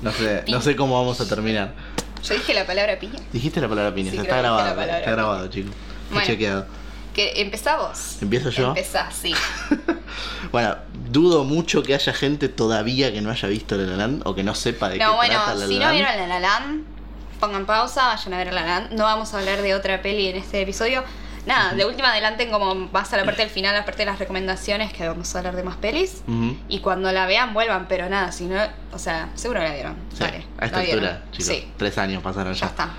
[0.03, 1.75] no sé, no sé cómo vamos a terminar.
[2.25, 3.19] Yo dije la palabra piña.
[3.33, 5.73] Dijiste la palabra piñas, Sí, está grabado, está grabado, chicos.
[6.11, 6.27] Bueno.
[6.27, 6.67] chequeado.
[7.15, 8.19] Que empezá vos.
[8.23, 8.69] ¿Empiezo yo?
[8.69, 9.35] Empezá, sí.
[10.51, 10.77] Bueno,
[11.11, 14.43] dudo mucho que haya gente todavía que no haya visto La La Land o que
[14.43, 15.95] no sepa de No, qué bueno, trata La La si no Land.
[15.95, 16.85] vieron La La Land,
[17.41, 18.93] pongan pausa, vayan a ver La La Land.
[18.93, 21.03] No vamos a hablar de otra peli en este episodio.
[21.44, 24.18] Nada, de última adelanten como más a la parte del final, la parte de las
[24.18, 26.22] recomendaciones, que vamos a hablar de más pelis.
[26.68, 28.61] Y cuando la vean, vuelvan, pero nada, si no,
[28.92, 29.96] o sea, seguro la vieron.
[30.16, 30.24] Sí,
[30.59, 31.46] a esta altura, chicos.
[31.46, 32.66] Sí, Tres años pasaron ya ya.
[32.66, 32.90] está.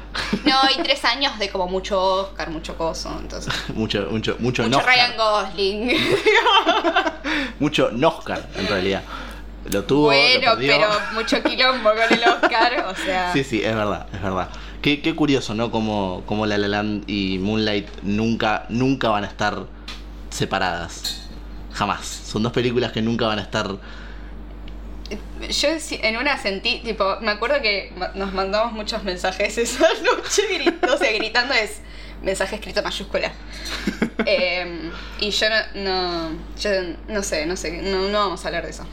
[0.43, 3.53] No, y tres años de como mucho Oscar, mucho coso, entonces.
[3.73, 4.93] mucho, mucho, mucho, Mucho Noscar.
[4.93, 5.97] Ryan Gosling.
[7.59, 9.03] Mucho Noscar, en realidad.
[9.71, 13.31] Lo tuvo, bueno, pero mucho quilombo con el Oscar, o sea.
[13.31, 14.49] Sí, sí, es verdad, es verdad.
[14.83, 15.71] Qué, qué curioso, ¿no?
[15.71, 19.65] Como, como La La Land y Moonlight nunca, nunca van a estar
[20.29, 21.21] separadas.
[21.73, 22.05] Jamás.
[22.05, 23.77] Son dos películas que nunca van a estar...
[25.49, 25.69] Yo
[26.01, 30.97] en una sentí, tipo, me acuerdo que nos mandamos muchos mensajes esa noche, grit- o
[30.97, 31.79] sea, gritando es,
[32.21, 33.31] mensaje escrito en mayúscula.
[34.25, 36.69] Eh, y yo no, no, yo
[37.09, 38.85] no sé, no sé, no, no vamos a hablar de eso.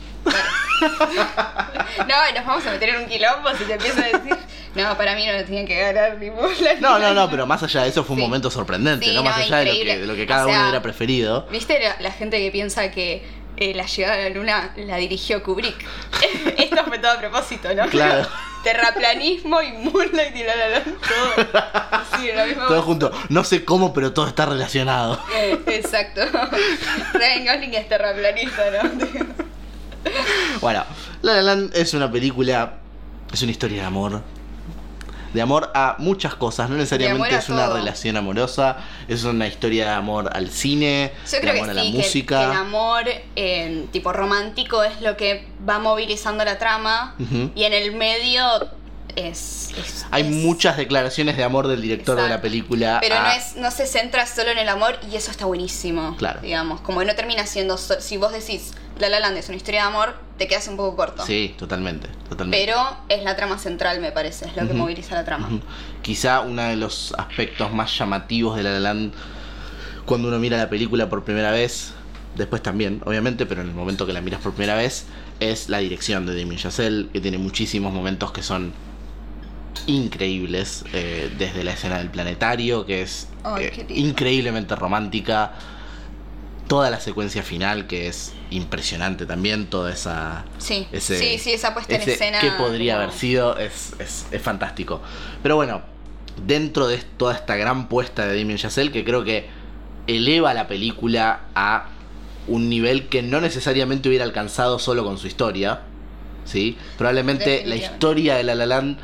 [2.07, 4.35] no, nos vamos a meter en un quilombo si te empiezo a decir,
[4.75, 6.75] no, para mí no lo tenían que ganar ni bola.
[6.79, 8.25] No, no, no, pero más allá de eso fue un Sí.
[8.27, 9.23] momento sorprendente, Sí, ¿no?
[9.23, 11.47] Más no, allá de lo, que, de lo que O cada uno hubiera preferido.
[11.51, 13.23] ¿Viste la, la gente que piensa que
[13.57, 15.75] eh, la llegada a la luna la dirigió Kubrick?
[16.57, 17.85] Esto fue todo a propósito, ¿no?
[17.87, 18.27] Claro.
[18.63, 20.81] Terraplanismo y Moonlight y la la la.
[20.83, 22.19] Todo.
[22.21, 23.11] Sí, Todo junto.
[23.29, 25.19] No sé cómo, pero todo está relacionado.
[25.65, 26.21] Exacto.
[27.13, 29.50] Ryan Gosling es terraplanista, ¿no?
[30.61, 30.83] Bueno,
[31.21, 32.73] La La Land es una película,
[33.33, 34.21] es una historia de amor.
[35.33, 37.75] De amor a muchas cosas, no necesariamente es una todo.
[37.77, 41.73] relación amorosa, es una historia de amor al cine, Yo de creo amor que a
[41.75, 42.39] la que, música.
[42.39, 43.03] que el amor
[43.37, 47.49] eh, tipo romántico es lo que va movilizando la trama Ujú.
[47.55, 48.43] y en el medio
[49.15, 49.69] es...
[49.77, 52.43] es- Hay es- muchas declaraciones de amor del director de la Exacto.
[52.49, 52.97] película.
[53.01, 56.17] Pero a- no, es, no se centra solo en el amor y eso está buenísimo.
[56.17, 56.41] Claro.
[56.41, 57.77] Digamos, como no termina siendo...
[57.77, 60.77] so- si vos decís La La Land es una historia de amor, te quedas un
[60.77, 61.25] poco corto.
[61.25, 62.65] Sí, totalmente, totalmente.
[62.65, 65.49] Pero es la trama central, me parece, es lo que moviliza la trama.
[66.01, 69.13] Quizá uno de los aspectos más llamativos de La La Land
[70.05, 71.93] cuando uno mira la película por primera vez,
[72.35, 75.05] después también, obviamente, pero en el momento que la miras por primera vez,
[75.39, 78.73] es la dirección de Damien Chazelle, que tiene muchísimos momentos que son
[79.87, 83.27] increíbles, eh, desde la escena del planetario, que es
[83.59, 85.53] eh, increíblemente romántica,
[86.71, 90.45] toda la secuencia final, que es impresionante también, toda esa...
[90.57, 92.39] Sí, Ese- sí, sí, esa puesta en escena.
[92.39, 93.57] ¿Qué podría como- haber sido?
[93.57, 95.01] Es, es, es fantástico.
[95.43, 95.81] Pero bueno,
[96.47, 99.49] dentro de toda esta gran puesta de Damien Chazelle, que creo que
[100.07, 101.87] eleva la película a
[102.47, 105.81] un nivel que no necesariamente hubiera alcanzado solo con su historia.
[106.45, 106.77] ¿sí?
[106.97, 108.97] Probablemente la historia de La La Land,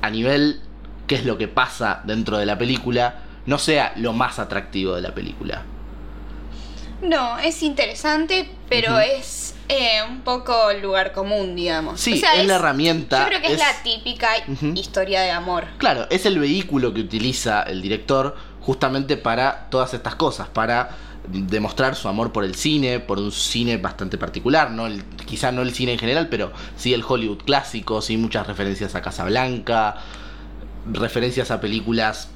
[0.00, 0.60] a nivel
[1.06, 5.02] qué es lo que pasa dentro de la película, no sea lo más atractivo de
[5.02, 5.64] la película.
[7.02, 12.00] No, es interesante, pero es eh, un poco lugar común, digamos.
[12.00, 14.28] Sí, O sea, es la herramienta, Yo creo que es, es- la típica
[14.74, 15.64] historia de amor.
[15.78, 20.90] Claro, es el vehículo que utiliza el director justamente para todas estas cosas, para
[21.28, 25.62] demostrar su amor por el cine, por un cine bastante particular, no el- quizá no
[25.62, 29.96] el cine en general, pero sí el Hollywood clásico, sí muchas referencias a Casablanca,
[30.92, 32.28] referencias a películas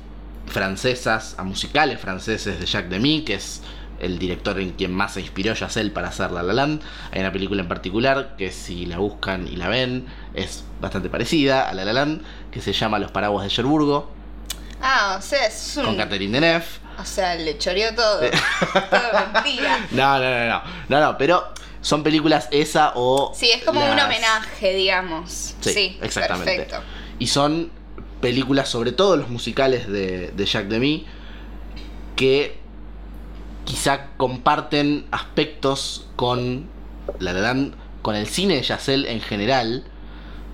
[0.47, 3.63] francesas, a musicales franceses de Jacques Demy, que es
[4.05, 6.83] el director en quien más se inspiró Chazelle para hacer La La Land.
[7.13, 11.69] Hay una película en particular que si la buscan y la ven es bastante parecida
[11.69, 14.11] a La La Land, que se llama Los Paraguas de Cherburgo,
[14.87, 15.85] Ah, o sea, es un.
[15.87, 16.65] con Catherine Deneuve.
[17.01, 18.19] O sea, le choreó todo.
[18.21, 19.87] todo mentira.
[19.93, 21.43] No, no, no, no, no, no, pero
[21.81, 23.33] son películas esa o...
[23.35, 25.55] Sí, es como un homenaje, digamos.
[25.61, 26.57] Sí, Sí, exactamente.
[26.57, 26.83] Perfecto.
[27.19, 27.71] Y son
[28.21, 31.07] películas, sobre todo los musicales de, de Jacques Demy,
[32.17, 32.59] que
[33.65, 36.67] quizá comparten aspectos con
[37.19, 39.85] La La Land, con el cine de Chazelle en general,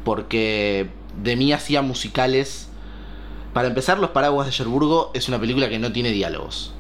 [0.05, 0.89] porque
[1.23, 2.69] Demy hacía musicales.
[3.53, 6.73] Para empezar, Los Paraguas de Cherburgo es una película que no tiene diálogos.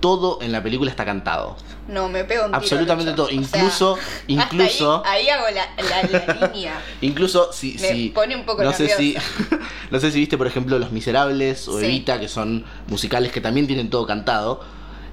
[0.00, 1.56] Todo en la película está cantado.
[1.88, 3.26] No, me pego un tiro, Absolutamente todo.
[3.26, 5.02] O sea, Incluso, incluso.
[5.04, 6.80] Ahí, ahí hago la, la, la línea.
[7.00, 9.16] Incluso si, Me si- pone un poco no sé si
[9.90, 11.86] no sé si viste por ejemplo Los Miserables o Sí.
[11.86, 14.60] Evita que son musicales que también tienen todo cantado.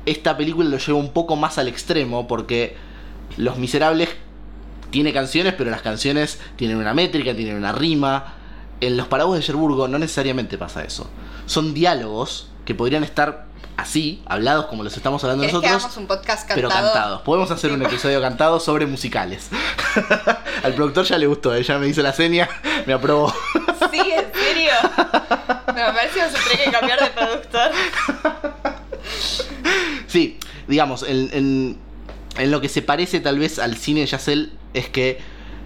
[0.05, 2.75] Esta película lo lleva un poco más al extremo porque
[3.37, 4.09] Los Miserables
[4.91, 8.33] tiene canciones, pero las canciones tienen una métrica, tienen una rima.
[8.81, 11.09] En Los Paraguas de Cherburgo no necesariamente pasa eso.
[11.45, 13.45] Son diálogos que podrían estar
[13.77, 16.55] así, hablados como los estamos hablando ¿Querés que nosotros, hagamos un podcast cantado?
[16.55, 17.21] pero cantados.
[17.21, 19.49] Podemos hacer un episodio cantado sobre musicales.
[20.63, 22.49] Al productor ya le gustó, ella me hizo la seña,
[22.85, 23.33] me aprobó.
[23.91, 24.71] Sí, ¿en serio?
[25.67, 27.71] No, me parece que vamos a tener que cambiar de productor.
[30.15, 31.77] Sí, digamos, en, en-
[32.37, 35.19] en lo que se parece tal vez al cine de Chazelle es que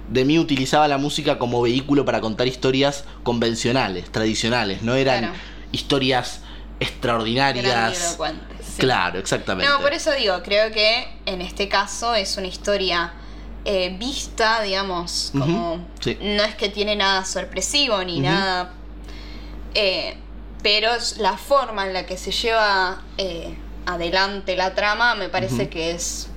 [0.10, 5.36] Demi utilizaba la música como vehículo para contar historias convencionales, tradicionales, no eran Claro.
[5.72, 6.42] historias
[6.80, 8.18] extraordinarias.
[8.60, 8.78] Sí.
[8.80, 9.72] Claro, exactamente.
[9.72, 13.14] No, por eso digo, creo que en este caso es una historia
[13.66, 15.86] eh, vista, digamos, como...
[16.00, 16.18] Sí.
[16.22, 18.74] No es que tiene nada sorpresivo ni nada...
[19.76, 20.16] eh,
[20.64, 20.90] pero
[21.20, 23.56] la forma en la que se lleva eh,
[23.94, 26.30] adelante la trama me parece que es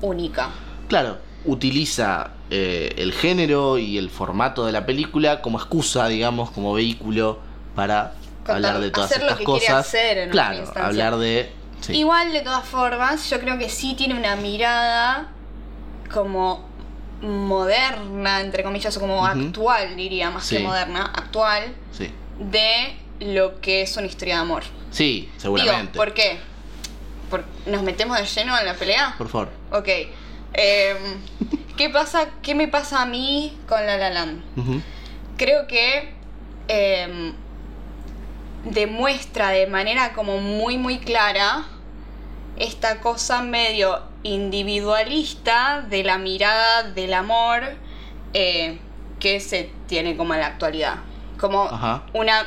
[0.00, 0.50] única.
[0.88, 6.72] Claro, utiliza eh, el género y el formato de la película como excusa, digamos, como
[6.74, 7.38] vehículo
[7.74, 8.12] para
[8.44, 9.70] Contar- hablar de todas hacer lo estas que cosas.
[9.86, 11.50] hacer en claro, hablar de.
[11.80, 11.92] sí.
[11.96, 15.28] Igual, de todas formas, yo creo que sí tiene una mirada
[16.12, 16.66] como
[17.22, 20.56] moderna, entre comillas, o como actual, diría, más Sí.
[20.56, 22.10] que moderna, actual, Sí.
[22.38, 24.62] de lo que es una historia de amor.
[24.90, 25.92] Sí, seguramente.
[25.92, 26.38] Digo, ¿por qué?
[27.30, 29.14] Por- ¿Nos metemos de lleno en la pelea?
[29.18, 29.48] Por favor.
[29.72, 29.88] Ok.
[30.54, 30.96] Em,
[31.76, 34.42] ¿qué, pasa, ¿Qué me pasa a mí con La La Land?
[34.56, 34.80] Ujú.
[35.36, 36.14] Creo que
[36.68, 37.34] em,
[38.64, 41.64] demuestra de manera como muy muy clara
[42.56, 47.62] esta cosa medio individualista de la mirada del amor
[48.34, 48.78] eh,
[49.20, 50.96] que se tiene como en la actualidad.
[51.38, 52.02] Como Ajá.
[52.14, 52.46] una,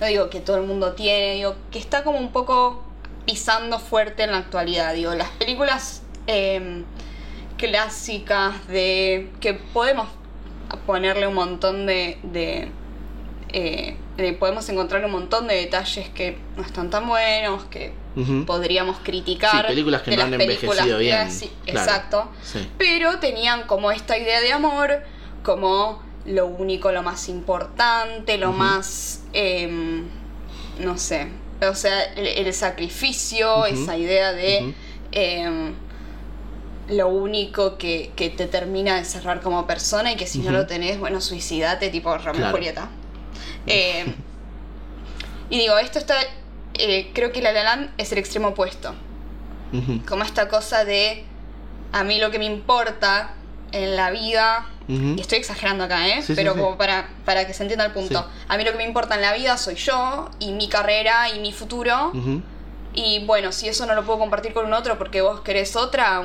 [0.00, 2.84] no digo que todo el mundo tiene, digo que está como un poco
[3.28, 4.94] pisando fuerte en la actualidad.
[4.94, 6.84] Digo, las películas em,
[7.58, 10.08] clásicas de que podemos
[10.86, 12.70] ponerle un montón de, de,
[13.52, 17.92] eh, de- podemos encontrar un montón de detalles que no están tan buenos que
[18.46, 21.30] podríamos criticar Sí, películas que de no las han envejecido bien, claro.
[21.66, 22.66] exacto Sí.
[22.78, 25.02] pero tenían como esta idea de amor
[25.44, 30.04] como lo único, lo más importante, lo más, em,
[30.80, 31.28] no sé,
[31.60, 34.74] o sea, el, el sacrificio, esa idea de
[35.12, 35.74] em,
[36.88, 40.66] lo único que, que te termina de cerrar como persona y que si no lo
[40.66, 42.52] tenés, bueno, suicidate, tipo y Claro.
[42.52, 42.88] Julieta.
[43.66, 44.14] Em,
[45.50, 46.14] y digo, esto está,
[46.74, 48.94] eh, creo que La La Land es el extremo opuesto.
[50.08, 51.24] Como esta cosa de
[51.92, 53.34] a mí lo que me importa
[53.72, 56.22] en la vida, y estoy exagerando acá, ¿eh?
[56.22, 56.60] Sí, pero sí.
[56.60, 58.26] como para, para que se entienda el punto.
[58.48, 61.40] A mí lo que me importa en la vida soy yo y mi carrera y
[61.40, 62.12] mi futuro.
[62.94, 66.22] Y bueno, si eso no lo puedo compartir con un otro porque vos querés otra,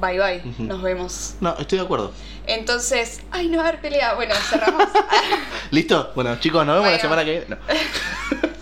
[0.00, 1.34] bye bye, nos vemos.
[1.40, 2.12] No, estoy de acuerdo.
[2.46, 4.14] Entonces, ay, no a haber pelea.
[4.14, 4.88] Bueno, cerramos.
[5.70, 6.10] ¿Listo?
[6.16, 7.46] Bueno, chicos, nos vemos la semana que viene.
[7.48, 7.56] No.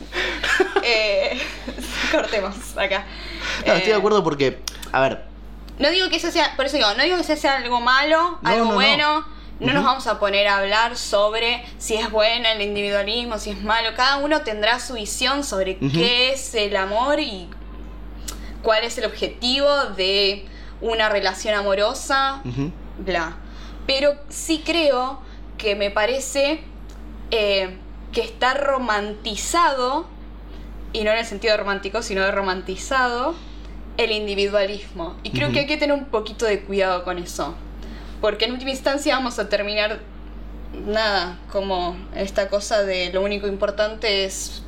[0.84, 1.40] Eh,
[2.12, 3.06] cortemos acá.
[3.66, 4.58] No, estoy de Eh, acuerdo porque,
[4.90, 5.22] a ver,
[5.82, 8.38] No digo que eso sea, por eso digo, no digo que eso sea algo malo,
[8.40, 8.74] No, algo no, no.
[8.76, 9.26] bueno.
[9.58, 13.62] No, nos vamos a poner a hablar sobre si es bueno el individualismo, si es
[13.62, 13.90] malo.
[13.96, 17.48] Cada uno tendrá su visión sobre qué es el amor y
[18.62, 20.46] cuál es el objetivo de
[20.80, 22.42] una relación amorosa,
[22.98, 23.36] bla.
[23.86, 25.20] Pero sí creo
[25.58, 26.60] que me parece
[27.30, 27.76] eh,
[28.12, 30.06] que está romantizado,
[30.92, 33.34] y no en el sentido romántico, sino de romantizado,
[34.02, 35.16] el individualismo.
[35.22, 35.54] Y creo Ujú.
[35.54, 37.54] que hay que tener un poquito de cuidado con eso.
[38.20, 39.98] Porque en última instancia vamos a terminar,
[40.86, 44.62] nada, como esta cosa de lo único importante es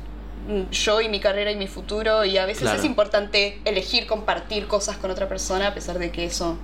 [0.47, 2.79] mm, yo y mi carrera y mi futuro y a veces Claro.
[2.79, 6.57] es importante elegir compartir cosas con otra persona a pesar de que eso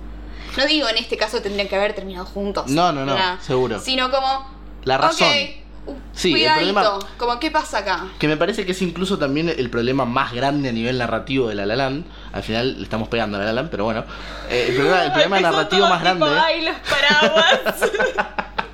[0.56, 3.80] no digo en este caso tendrían que haber terminado juntos No, no, no, nada, seguro.
[3.80, 4.46] sino como
[4.84, 5.26] La razón.
[5.26, 5.61] ok,
[6.12, 9.48] Sí, el cuidadito problema- como qué pasa acá Que me parece que es incluso también
[9.48, 12.04] el problema más grande a nivel narrativo de La La Land.
[12.32, 14.04] Al final le estamos pegando a La La Land, pero bueno.
[14.48, 16.26] Eh, el problema, el narrativo más grande...
[16.28, 17.90] ay los paraguas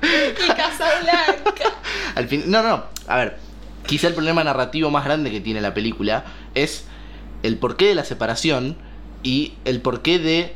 [0.45, 1.73] y Casablanca
[2.15, 3.37] Al fin, no, no, a ver,
[3.85, 6.85] quizá el problema narrativo más grande que tiene la película es
[7.43, 8.77] el porqué de la separación
[9.23, 10.55] y el porqué de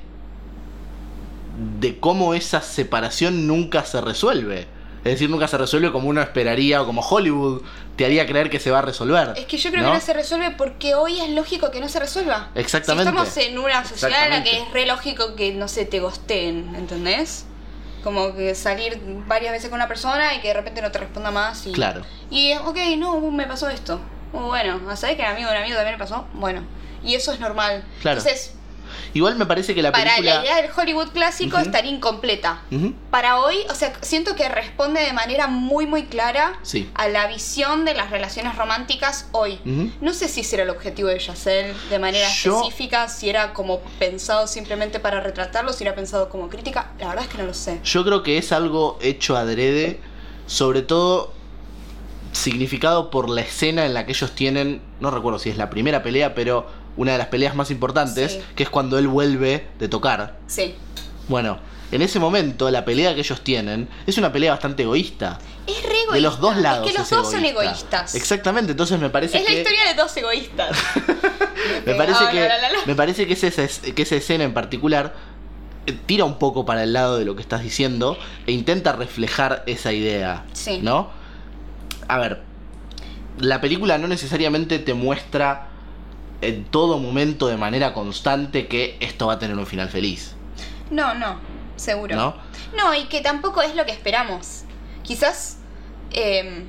[1.79, 4.67] de cómo esa separación nunca se resuelve.
[5.03, 7.61] Es decir, nunca se resuelve como uno esperaría o como Hollywood
[7.97, 9.33] te haría creer que se va a resolver.
[9.35, 9.89] Es que yo creo ¿no?
[9.89, 12.49] que no se resuelve porque hoy es lógico que no se resuelva.
[12.55, 13.11] Exactamente.
[13.11, 15.99] Si estamos en una sociedad en la que es re lógico que, no sé, te
[15.99, 17.45] gosteen, ¿entendés?
[18.03, 21.31] Como que salir varias veces con una persona y que de repente no te responda
[21.31, 21.67] más.
[21.67, 22.03] Y, Claro.
[22.29, 23.99] Y, ok, no, me pasó esto.
[24.31, 26.25] Uh, bueno, ¿sabés que a amigo de un amigo también me pasó?
[26.33, 26.63] Bueno.
[27.03, 27.83] Y eso es normal.
[28.01, 28.19] Claro.
[28.19, 28.55] Entonces,
[29.13, 30.35] Igual me parece que la para película...
[30.35, 31.65] la idea del Hollywood clásico Ujú.
[31.65, 32.61] estaría incompleta.
[33.11, 36.89] Para hoy, o sea, siento que responde de manera muy, muy clara Sí.
[36.95, 39.59] a la visión de las relaciones románticas hoy.
[40.01, 43.53] No sé si ese era el objetivo de Yacel de manera Yo- específica, si era
[43.53, 46.91] como pensado simplemente para retratarlo, si era pensado como crítica.
[46.99, 47.79] La verdad es que no lo sé.
[47.83, 49.99] Yo creo que es algo hecho adrede,
[50.47, 51.33] sobre todo
[52.31, 56.01] significado por la escena en la que ellos tienen, no recuerdo si es la primera
[56.01, 56.65] pelea, pero
[56.97, 58.41] una de las peleas más importantes, Sí.
[58.55, 60.37] que es cuando él vuelve de tocar.
[60.47, 60.75] Sí.
[61.27, 61.57] Bueno,
[61.91, 65.39] en ese momento la pelea que ellos tienen es una pelea bastante egoísta.
[65.67, 66.13] Es re egoísta.
[66.15, 66.87] De los dos lados.
[66.87, 67.69] Es que los es dos son egoísta.
[67.71, 68.15] egoístas.
[68.15, 69.57] Exactamente, entonces me parece Es la que...
[69.59, 70.77] historia de dos egoístas.
[71.85, 72.77] Me parece que, la, la, la, la.
[72.85, 73.49] me parece que, esa,
[73.93, 75.13] que esa escena en particular
[75.85, 78.17] eh, tira un poco para el lado de lo que estás diciendo
[78.47, 80.79] e intenta reflejar esa idea, Sí.
[80.81, 81.09] ¿no?
[82.09, 82.41] A ver,
[83.39, 85.69] la película no necesariamente te muestra
[86.47, 90.35] en todo momento de manera constante que esto va a tener un final feliz,
[90.89, 91.39] No, no,
[91.75, 92.15] seguro.
[92.15, 92.35] ¿no?
[92.77, 94.63] No, y que tampoco es lo que esperamos.
[95.03, 95.57] Quizás
[96.11, 96.65] em,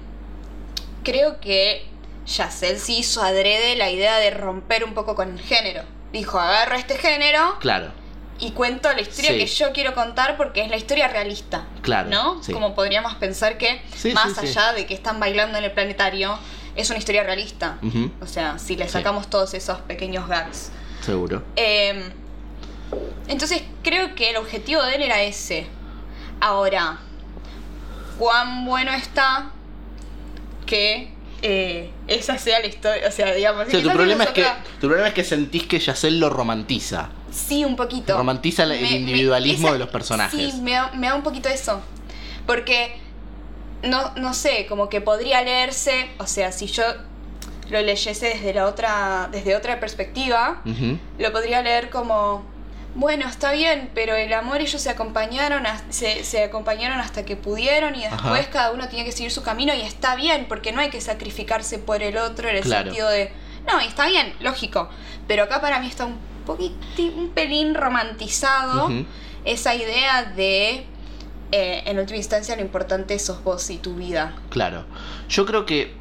[1.02, 1.86] creo que
[2.26, 5.82] Yacel sí hizo adrede la idea de romper un poco con el género.
[6.12, 7.90] Dijo, agarro este género Claro,
[8.38, 9.38] y cuento la historia Sí.
[9.38, 11.66] que yo quiero contar porque es la historia realista.
[11.82, 12.42] Claro, ¿No?
[12.42, 12.52] sí.
[12.52, 16.38] Como podríamos pensar que, Sí, más allá de que están bailando en el planetario,
[16.76, 17.78] es una historia realista.
[18.20, 18.92] O sea, si le Sí.
[18.92, 20.70] sacamos todos esos pequeños gags.
[21.00, 21.42] Seguro.
[21.56, 22.10] Eh,
[23.28, 25.66] entonces creo que el objetivo de él era ese.
[26.40, 26.98] Ahora,
[28.18, 29.50] cuán bueno está
[30.66, 31.12] que
[31.42, 33.06] eh, esa sea la historia.
[33.08, 33.66] O sea, digamos.
[33.66, 34.46] O sea, tu problema, es que,
[34.80, 37.10] tu problema es que sentís que Yacel lo romantiza.
[37.30, 38.16] Sí, un poquito.
[38.16, 40.52] Romantiza el Me- me- individualismo esa- de los personajes.
[40.54, 41.82] Sí, me da un poquito eso.
[42.46, 42.96] Porque,
[43.84, 46.82] no, no sé, como que podría leerse, o sea, si yo
[47.70, 50.60] lo leyese desde la otra, desde otra perspectiva,
[51.18, 52.44] lo podría leer como,
[52.94, 57.94] bueno, está bien, pero el amor ellos se acompañaron, se, se acompañaron hasta que pudieron
[57.94, 58.50] y después Ajá.
[58.50, 61.78] cada uno tiene que seguir su camino y está bien, porque no hay que sacrificarse
[61.78, 62.84] por el otro en el Claro.
[62.86, 63.32] sentido de,
[63.66, 64.88] no, y está bien, lógico,
[65.26, 68.90] pero acá para mí está un poquitín, un pelín romantizado
[69.46, 70.84] esa idea de,
[71.56, 74.34] eh, en última instancia, lo importante sos vos y tu vida.
[74.50, 74.84] Claro.
[75.28, 75.94] Yo creo que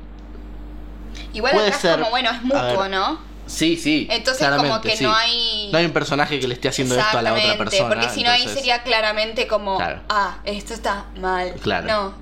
[1.34, 3.20] Igual Puede acá ser- es como, bueno, es mutuo, ver, ¿no?
[3.46, 4.08] sí, sí.
[4.10, 5.04] Entonces como que sí.
[5.04, 5.70] no hay...
[5.72, 7.90] No hay un personaje que le esté haciendo esto a la otra persona.
[7.90, 10.02] Porque si no ahí sería claramente como, Claro.
[10.10, 11.54] ah, esto está mal.
[11.62, 11.88] Claro.
[11.88, 12.14] No,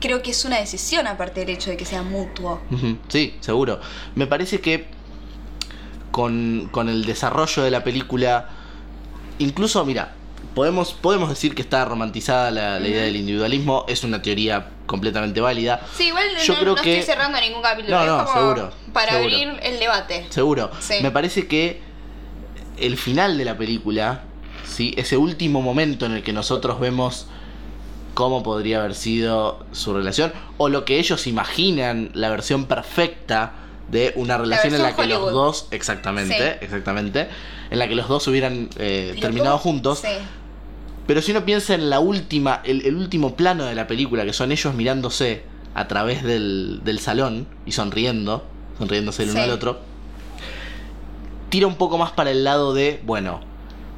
[0.00, 2.60] creo que es una decisión aparte del hecho de que sea mutuo.
[3.08, 3.80] Sí, seguro.
[4.16, 4.86] Me parece que
[6.10, 8.48] con, con el desarrollo de la película,
[9.38, 10.12] incluso, mira,
[10.54, 15.40] podemos, podemos decir que está romantizada la, la idea del individualismo, es una teoría completamente
[15.40, 15.80] válida.
[15.96, 17.96] Sí, igual Yo no, creo no que- estoy cerrando ningún capítulo.
[17.96, 19.34] No, es no, como seguro, Para seguro.
[19.36, 20.26] abrir el debate.
[20.30, 20.70] Seguro.
[20.80, 20.94] Sí.
[21.02, 21.80] Me parece que
[22.78, 24.22] el final de la película,
[24.66, 24.94] ¿sí?
[24.96, 27.26] ese último momento en el que nosotros vemos
[28.14, 33.52] cómo podría haber sido su relación, o lo que ellos imaginan, la versión perfecta
[33.90, 36.58] de una relación en la que los dos, exactamente, Sí.
[36.64, 37.28] exactamente,
[37.70, 40.00] en la que los dos hubieran eh, terminado juntos.
[40.00, 40.08] Sí.
[41.06, 44.32] Pero si uno piensa en la última, el, el último plano de la película, que
[44.32, 45.42] son ellos mirándose
[45.74, 48.44] a través del, del salón y sonriendo,
[48.78, 49.44] sonriéndose el uno Sí.
[49.44, 49.80] al otro,
[51.48, 53.40] tira un poco más para el lado de, bueno,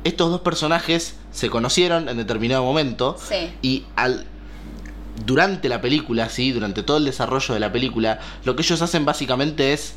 [0.05, 3.53] estos dos personajes se conocieron en determinado momento Sí.
[3.63, 4.25] y al
[5.25, 9.05] durante la película, sí, durante todo el desarrollo de la película, lo que ellos hacen
[9.05, 9.95] básicamente es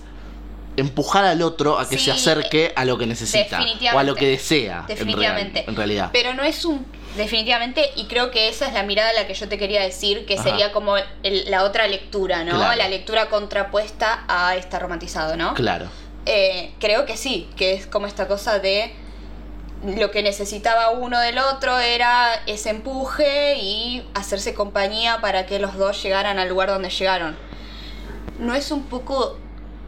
[0.78, 3.62] empujar al otro a que Sí, se acerque a lo que necesita
[3.94, 5.64] o a lo que desea en, real- Definitivamente.
[5.68, 6.10] en realidad.
[6.12, 6.86] Pero no es un.
[7.16, 10.26] Definitivamente, y creo que esa es la mirada a la que yo te quería decir,
[10.26, 10.44] que Ajá.
[10.44, 12.56] sería como el- la otra lectura, ¿no?
[12.58, 12.76] Claro.
[12.78, 15.54] La lectura contrapuesta a esta romantizado, ¿no?
[15.54, 15.88] Claro.
[16.26, 18.94] Eh, creo que sí, que es como esta cosa de
[19.86, 25.76] lo que necesitaba uno del otro era ese empuje y hacerse compañía para que los
[25.78, 27.38] dos llegaran al lugar donde llegaron.
[28.40, 29.38] ¿No es un poco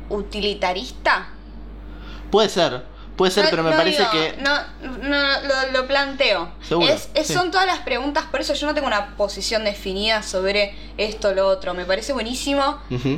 [0.10, 1.30] utilitarista?
[2.32, 2.84] Puede ser,
[3.18, 4.42] puede ser, No- pero me no parece digo, que.
[4.42, 4.56] No,
[5.10, 6.50] no lo, lo planteo.
[6.62, 7.34] Seguro, Es- es- sí.
[7.34, 11.34] Son todas las preguntas, por eso yo no tengo una posición definida sobre esto o
[11.34, 11.74] lo otro.
[11.74, 12.78] Me parece buenísimo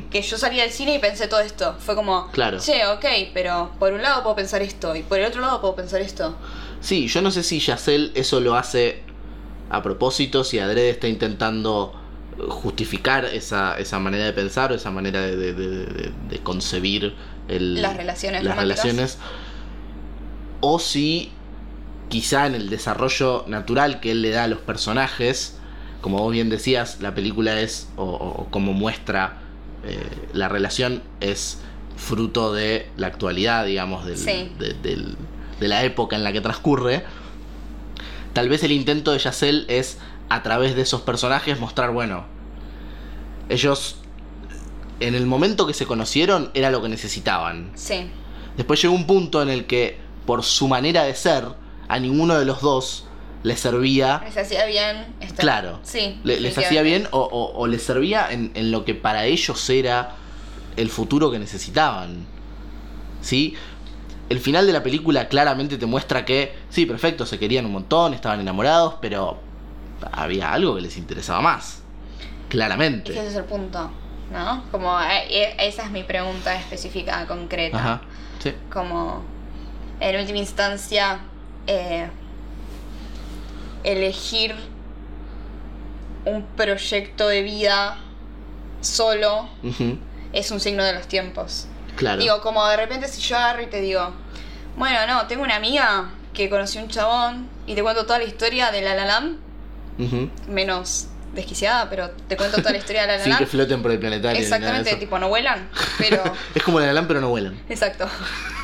[0.10, 1.76] que yo salí del cine y pensé todo esto.
[1.80, 2.60] Fue como, Claro.
[2.60, 5.76] che, ok, pero por un lado puedo pensar esto y por el otro lado puedo
[5.76, 6.36] pensar esto.
[6.82, 9.04] Sí, yo no sé si Yacel eso lo hace
[9.70, 11.94] a propósito, si Adrede está intentando
[12.48, 17.14] justificar esa, esa manera de pensar o esa manera de, de- de- de- de concebir
[17.50, 18.84] el- Las relaciones las románticas.
[18.86, 19.18] relaciones.
[20.62, 21.32] O si
[22.10, 25.58] quizá en el desarrollo natural que él le da a los personajes,
[26.02, 29.38] como vos bien decías, la película es, o, o como muestra
[29.86, 30.00] eh,
[30.34, 31.60] la relación, es
[31.98, 34.52] fruto de la actualidad, digamos, del, Sí.
[34.58, 35.16] de, del-
[35.60, 37.04] de la época en la que transcurre.
[38.34, 39.98] Tal vez el intento de Yacel es,
[40.30, 42.26] a través de esos personajes, mostrar, bueno,
[43.50, 43.98] ellos
[45.00, 47.72] en el momento que se conocieron era lo que necesitaban.
[47.76, 48.10] Sí,
[48.58, 49.98] Después llegó un punto en el que,
[50.30, 51.44] por su manera de ser,
[51.88, 53.06] a ninguno de los dos
[53.42, 55.08] les servía, les hacía bien.
[55.38, 55.80] Claro.
[55.82, 56.20] Sí.
[56.24, 59.68] le- les hacía bien o, o- o les servía en, en lo que para ellos
[59.72, 60.12] era
[60.78, 62.28] el futuro que necesitaban.
[63.24, 63.56] ¿Sí?
[64.30, 68.14] El final de la película claramente te muestra que, sí, perfecto, se querían un montón,
[68.14, 69.40] estaban enamorados, pero
[70.12, 71.82] había algo que les interesaba más.
[72.50, 73.14] Claramente.
[73.14, 73.90] ese es el punto,
[74.32, 74.64] ¿no?
[74.70, 77.78] Como eh, eh, esa es mi pregunta específica, concreta.
[77.80, 78.02] Ajá.
[78.44, 78.54] Sí.
[78.72, 79.24] como
[80.00, 81.20] en última instancia
[81.68, 82.08] eh,
[83.84, 84.56] elegir
[86.26, 87.98] un proyecto de vida
[88.82, 89.50] solo
[90.34, 91.68] es un signo de los tiempos.
[91.96, 92.22] Claro.
[92.22, 94.14] Digo, como de repente si yo agarro y te digo,
[94.78, 98.72] bueno, no, tengo una amiga que conoció un chabón y te cuento toda la historia
[98.72, 99.30] de La La
[99.98, 100.30] Ujú.
[100.48, 103.92] menos desquiciada, pero te cuento toda la historia de La La Sin que floten por
[103.92, 104.42] el planetario.
[104.42, 106.24] Exactamente, tipo, no vuelan, pero...
[106.56, 107.60] Es como la de Alan, pero no vuelan.
[107.70, 108.08] Exacto.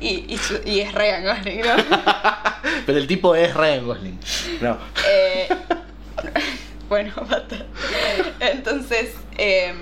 [0.00, 1.74] y, y, su- y es Ryan Gosling, ¿no?
[2.86, 4.18] Pero el tipo es Ryan Gosling.
[4.60, 4.78] No.
[5.08, 5.48] Eh,
[6.88, 7.56] bueno, basta.
[8.40, 9.72] Entonces, eh,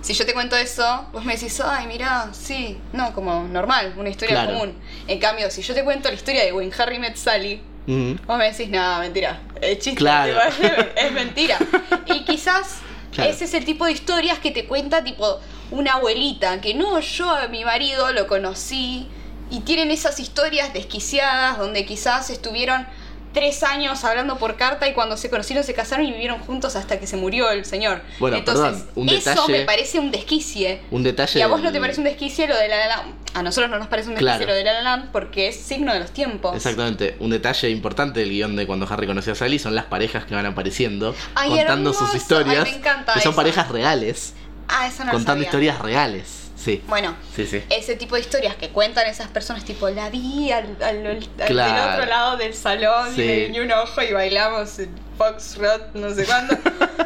[0.00, 4.08] si yo te cuento eso, vos me decís, ay, mira, sí, no, como normal, una
[4.08, 4.52] historia Claro.
[4.58, 4.74] común.
[5.06, 8.16] En cambio, si yo te cuento la historia de When Harry Met Sally, Ujú.
[8.26, 10.38] vos me decís, no, mentira, es chiste, Claro.
[10.96, 11.58] es mentira.
[12.06, 12.78] Y quizás
[13.12, 13.30] Claro.
[13.30, 15.40] ese es el tipo de historias que te cuenta, tipo,
[15.72, 19.08] una abuelita, que no, yo a mi marido lo conocí,
[19.50, 22.86] y tienen esas historias desquiciadas donde quizás estuvieron
[23.32, 26.98] tres años hablando por carta y cuando se conocieron se casaron y vivieron juntos hasta
[26.98, 28.02] que se murió el señor.
[28.18, 30.80] Bueno, Entonces, perdón, un eso me parece un desquicie.
[30.90, 31.38] Un detalle.
[31.38, 33.04] Y a vos no te parece un desquicie lo de La La.
[33.32, 34.50] A nosotros no nos parece un desquicie Claro.
[34.50, 36.56] lo de La La Land porque es signo de los tiempos.
[36.56, 40.24] Exactamente, un detalle importante del guion de cuando Harry conoció a Sally son las parejas
[40.24, 42.06] que van apareciendo, Ay, contando hermoso.
[42.06, 43.36] sus historias, Ay, me encanta que son eso.
[43.36, 44.34] parejas reales,
[44.66, 45.46] Ah, eso no lo contando sabía.
[45.46, 46.39] historias reales.
[46.62, 47.62] Sí, Bueno, sí, sí.
[47.70, 51.80] ese tipo de historias que cuentan esas personas, tipo, la vi al, al- al- Claro.
[51.82, 53.48] del otro lado del salón Sí.
[53.50, 56.54] y un ojo y bailamos en Foxtrot, no sé cuándo.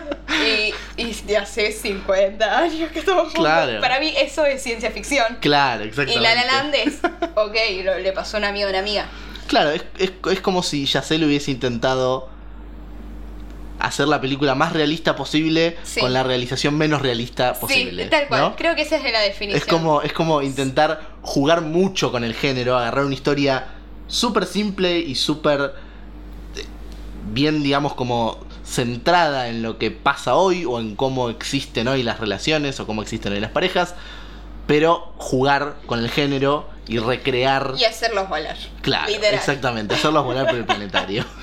[0.44, 3.40] y, y de hace 50 años que estamos juntos.
[3.44, 3.80] Claro.
[3.80, 5.38] Para mí eso es ciencia ficción.
[5.40, 6.20] Claro, Y exactamente.
[6.22, 6.94] La La Land es,
[7.36, 9.06] ok, lo- le pasó a un amigo a una amiga.
[9.46, 12.28] Claro, es, es, es como si Yacel hubiese intentado
[13.80, 16.00] hacer la película más realista posible Sí.
[16.00, 18.04] con la realización menos realista posible.
[18.04, 18.40] sí, tal cual.
[18.40, 18.56] ¿no?
[18.56, 19.60] Creo que esa es la definición.
[19.60, 23.66] Es como, es como intentar jugar mucho con el género, agarrar una historia
[24.06, 25.74] súper simple y súper
[26.56, 26.64] eh,
[27.32, 32.20] bien, digamos, como centrada en lo que pasa hoy o en cómo existen hoy las
[32.20, 33.94] relaciones o cómo existen hoy las parejas,
[34.66, 37.74] pero jugar con el género y recrear...
[37.78, 38.56] Y hacerlos volar.
[38.82, 39.34] Claro, Literal.
[39.34, 41.24] exactamente, hacerlos volar por el planetario.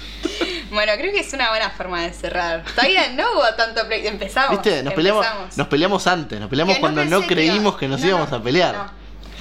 [0.71, 2.63] Bueno, creo que es una buena forma de cerrar.
[2.81, 3.85] Bien, no hubo tanto...
[3.87, 4.51] pre- Empezamos.
[4.51, 4.81] ¿Viste?
[4.83, 5.57] Nos peleamos, empezamos.
[5.57, 8.75] nos peleamos antes, nos peleamos Que cuando no creímos que nos no, íbamos a pelear.
[8.75, 8.91] no.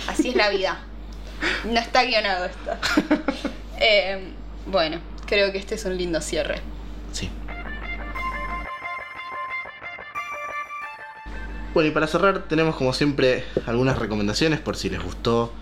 [0.09, 0.79] Así es la vida.
[1.65, 2.71] No está guionado esto.
[3.83, 4.35] Eh,
[4.67, 6.61] bueno, creo que este es un lindo cierre.
[7.13, 7.31] Sí.
[11.73, 15.53] Bueno, y para cerrar tenemos como siempre algunas recomendaciones por si les gustó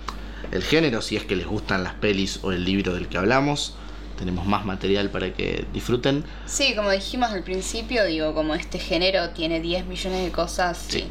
[0.50, 3.76] el género, si es que les gustan las pelis o el libro del que hablamos.
[4.18, 6.24] Tenemos más material para que disfruten.
[6.46, 10.84] Sí, como dijimos al principio, digo, como este género tiene 10 millones de cosas.
[10.88, 11.04] Sí.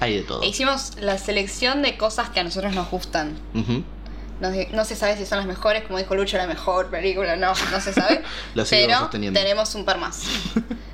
[0.00, 0.42] Hay de todo.
[0.42, 3.38] E hicimos la selección de cosas que a nosotros nos gustan.
[3.54, 3.84] Ujú.
[4.40, 7.36] No, se- no se sabe si son las mejores, como dijo Lucho, la mejor película,
[7.36, 8.22] no, no se sabe.
[8.70, 10.24] Pero tenemos un par más.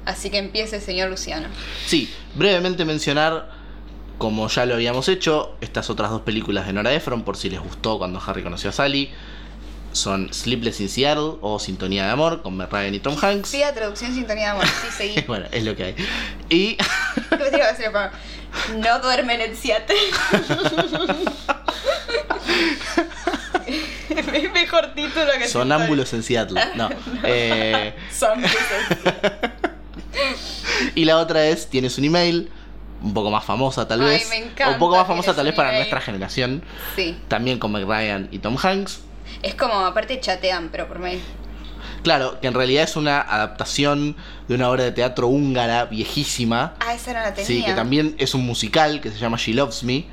[0.05, 1.49] Así que empiece, señor Luciano.
[1.87, 3.51] Sí, brevemente mencionar,
[4.19, 7.61] como ya lo habíamos hecho, estas otras dos películas de Nora Ephron, por si les
[7.61, 9.11] gustó cuando Harry conoció a Sally,
[9.93, 13.49] son Sleepless in Seattle o Sintonía de Amor con Meg Ryan y Tom Hanks.
[13.49, 15.21] Sí, a traducción sintonía de amor, sí, seguí.
[15.27, 15.95] bueno, es lo que hay.
[16.49, 16.77] Y.
[18.77, 19.95] No duermen en Seattle.
[24.33, 26.61] es mejor título que Sonámbulos en Seattle.
[26.75, 26.89] No.
[27.25, 27.95] Eh,
[30.95, 32.51] y la otra es, tienes un email,
[33.03, 34.29] un poco más famosa tal Ay, vez.
[34.31, 35.81] me encanta, o un poco más famosa tal vez para email.
[35.83, 36.63] nuestra generación.
[36.97, 39.01] Sí, También con Meg Ryan y Tom Hanks.
[39.43, 41.21] Es como, aparte chatean, pero por mail.
[42.03, 44.17] Claro, que en realidad es una adaptación
[44.47, 46.75] de una obra de teatro húngara viejísima.
[46.81, 47.47] Ah, esa no la tenía.
[47.47, 50.07] Sí, que también es un musical que se llama She Loves Me.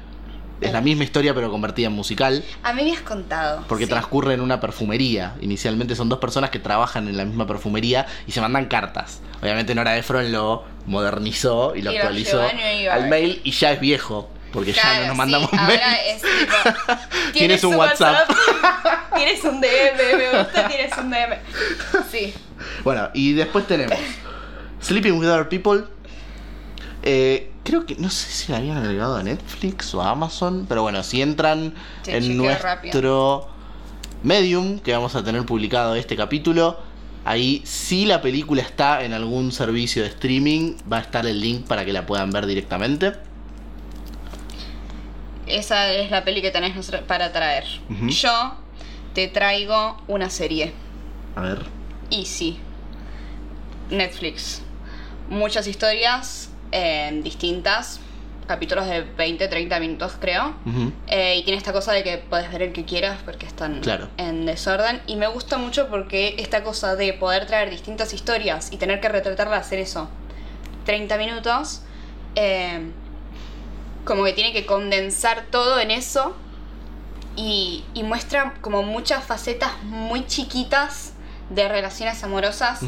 [0.62, 2.44] Es la misma historia pero convertida en musical.
[2.64, 3.66] A mí me has contado.
[3.68, 3.90] Porque sí.
[3.90, 5.36] transcurre en una perfumería.
[5.42, 9.20] Inicialmente son dos personas que trabajan en la misma perfumería y se mandan cartas.
[9.42, 12.42] Obviamente Nora Ephron lo modernizó y lo Y actualizó
[12.92, 14.30] al mail y ya es viejo.
[14.54, 15.92] Porque ya no nos sí, mandamos ahora mails.
[16.08, 16.98] es tipo,
[17.34, 18.30] Tienes un WhatsApp.
[19.16, 21.36] tienes un DM, me gusta, tienes un DM.
[22.12, 22.34] Sí.
[22.84, 23.98] Bueno, y después tenemos
[24.82, 25.86] Sleeping with Other People.
[27.04, 30.82] Eh, creo que no sé si la habían agregado a Netflix o a Amazon, pero
[30.82, 33.48] bueno, si entran Sí, en nuestro
[34.24, 36.80] Medium, que vamos a tener publicado este capítulo,
[37.26, 41.68] ahí si la película está en algún servicio de streaming, va a estar el link
[41.68, 43.14] para que la puedan ver directamente.
[45.46, 46.74] Esa es la peli que tenés
[47.08, 47.66] para traer.
[48.08, 48.56] Yo
[49.16, 50.74] te traigo una serie.
[51.36, 51.66] A ver.
[52.12, 52.60] Easy.
[53.90, 54.62] Netflix.
[55.30, 58.00] Muchas historias eh, distintas.
[58.48, 60.54] Capítulos de 20, 30 minutos creo.
[61.08, 64.08] Eh, y tiene esta cosa de que puedes ver el que quieras porque están Claro.
[64.18, 65.02] en desorden.
[65.08, 69.10] Y me gusta mucho porque esta cosa de poder traer distintas historias y tener que
[69.10, 70.10] retratarla, hacer eso
[70.86, 71.82] 30 minutos,
[72.36, 72.82] eh,
[74.04, 76.36] como que tiene que condensar todo en eso.
[77.36, 81.12] Y, y muestra como muchas facetas muy chiquitas
[81.50, 82.80] de relaciones amorosas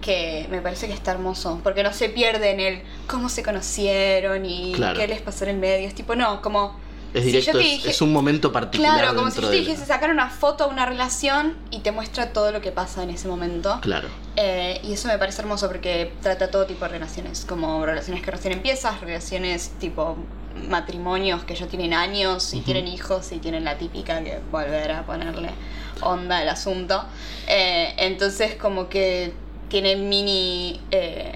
[0.00, 4.44] que me parece que está hermoso, porque no se pierde en el cómo se conocieron
[4.46, 4.98] y Claro.
[4.98, 5.88] qué les pasó en el medio.
[5.88, 6.76] Es tipo, no, como
[7.12, 8.98] Es Si yo directo, te es, dije- es un momento particular.
[9.00, 12.32] Claro, como si yo te dijese sacar una foto a una relación y te muestra
[12.32, 13.78] todo lo que pasa en ese momento.
[13.82, 14.08] Claro.
[14.36, 18.30] Eh, y eso me parece hermoso porque trata todo tipo de relaciones, como relaciones que
[18.32, 20.16] recién empiezas, relaciones tipo
[20.68, 25.04] matrimonios que ya tienen años y tienen hijos y tienen la típica que volver a
[25.04, 25.50] ponerle
[26.00, 27.04] onda al asunto.
[27.48, 29.32] Eh, entonces como que
[29.68, 31.32] tiene mini, eh,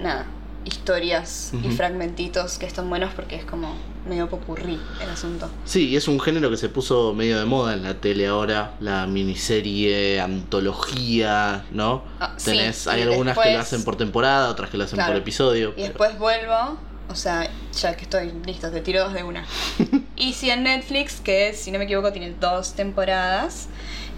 [0.00, 0.26] nada,
[0.64, 3.74] historias y fragmentitos que están buenos porque es como
[4.08, 5.48] medio popurrí el asunto.
[5.64, 8.74] Sí, y es un género que se puso medio de moda en la tele ahora,
[8.80, 12.02] la miniserie, antología, ¿no?
[12.20, 15.12] Ah, sí, Tenés, hay algunas que lo hacen por temporada, otras que lo hacen Claro.
[15.12, 15.70] por episodio.
[15.70, 16.78] Y pero- después vuelvo,
[17.12, 17.48] o sea,
[17.78, 19.44] ya que estoy listo, te tiro dos de una.
[20.16, 23.68] Easy en Netflix, que si no me equivoco tiene dos temporadas.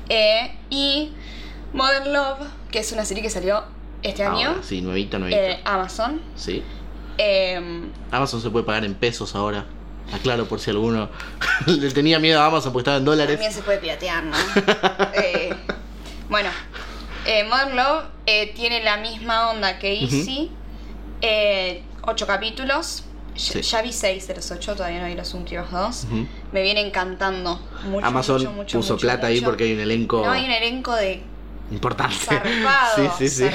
[0.09, 1.13] Eh, y
[1.73, 3.65] Modern Love, que es una serie que salió
[4.03, 4.63] este año.
[4.63, 5.41] Sí, nuevita, nuevita.
[5.41, 6.21] eh, Amazon.
[6.37, 6.63] Sí.
[7.19, 7.61] Eh,
[8.11, 9.67] Amazon se puede pagar en pesos ahora.
[10.13, 11.09] Aclaro por si alguno
[11.67, 13.35] le tenía miedo a Amazon porque estaba en dólares.
[13.37, 14.37] también se puede piratear, ¿no?
[15.15, 15.55] Eh,
[16.29, 16.51] bueno,
[17.27, 18.05] eh, Modern Love
[18.55, 20.51] tiene la misma onda que Easy.
[22.07, 23.05] Ocho capítulos.
[23.05, 23.63] Ya- Sí.
[23.63, 26.05] Ya vi seis de los ocho, todavía no vi los últimos dos.
[26.05, 26.27] Ujú.
[26.53, 28.07] Me viene encantando mucho.
[28.07, 31.21] Amazon mucho, mucho, puso plata ahí porque hay un elenco No, hay un elenco de
[31.73, 32.15] importante.
[32.97, 33.51] sí, sí, sí.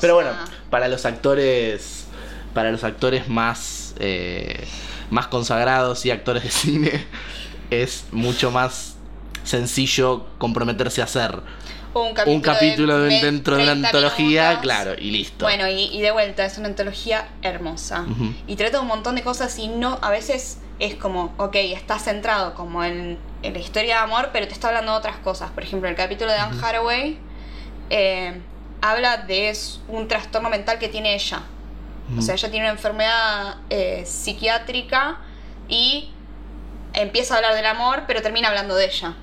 [0.00, 0.30] Pero o bueno,
[0.70, 2.06] para los actores,
[2.52, 4.66] para los actores más, eh,
[5.10, 7.06] más consagrados y actores de cine,
[7.70, 8.96] es mucho más
[9.44, 11.40] sencillo comprometerse a hacer
[11.94, 14.62] un capítulo, un capítulo de- de dentro de una 30 antología, minutos.
[14.62, 15.44] claro, y listo.
[15.44, 18.06] Bueno, y, y de vuelta, es una antología hermosa.
[18.46, 22.54] Y trata un montón de cosas y no, a veces es como, ok, está centrado
[22.54, 25.50] como en, en la historia de amor, pero te está hablando de otras cosas.
[25.50, 27.18] Por ejemplo, el capítulo de Anne Hathaway
[27.90, 28.40] eh,
[28.80, 29.56] habla de
[29.88, 31.42] un trastorno mental que tiene ella.
[32.18, 35.18] O sea, ella tiene una enfermedad eh, psiquiátrica
[35.68, 36.10] y
[36.94, 39.14] empieza a hablar del amor, pero termina hablando de ella.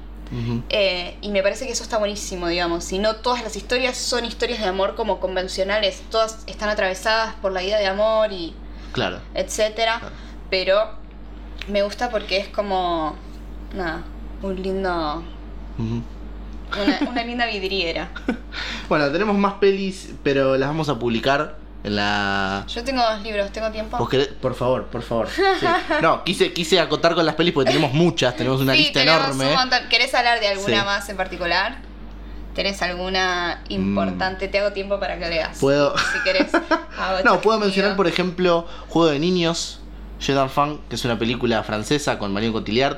[0.69, 2.91] Eh, y me parece que eso está buenísimo, digamos.
[2.91, 6.01] Y no todas las historias son historias de amor como convencionales.
[6.11, 8.53] Todas están atravesadas por la idea de amor y
[8.91, 9.19] Claro.
[9.33, 9.99] etcétera.
[9.99, 10.15] Claro.
[10.49, 10.79] Pero
[11.67, 13.15] me gusta porque es como.
[13.73, 14.03] Nada,
[14.41, 15.23] un lindo.
[15.79, 18.09] Una, una linda vidriera.
[18.89, 22.65] Bueno, tenemos más pelis, pero las vamos a publicar la...
[22.67, 23.97] Yo tengo dos libros, ¿tengo tiempo?
[23.97, 24.27] ¿Vos querés?
[24.27, 25.27] Por favor, por favor.
[25.59, 25.65] Sí.
[26.01, 29.35] No, quise, quise acotar con las pelis porque tenemos muchas, tenemos una Sí, lista tenemos
[29.41, 29.55] enorme.
[29.83, 29.89] un.
[29.89, 30.85] ¿Querés hablar de alguna Sí.
[30.85, 31.77] más en particular?
[32.55, 34.47] ¿Tenés alguna importante?
[34.49, 35.55] Te hago tiempo para que leas.
[35.57, 35.59] Mm.
[35.61, 36.51] Puedo- Si querés.
[37.23, 37.59] No, puedo chasquido.
[37.59, 39.79] mencionar, por ejemplo, Juego de Niños,
[40.19, 42.97] Je d'Enfant, que es una película francesa con Marion Cotillard.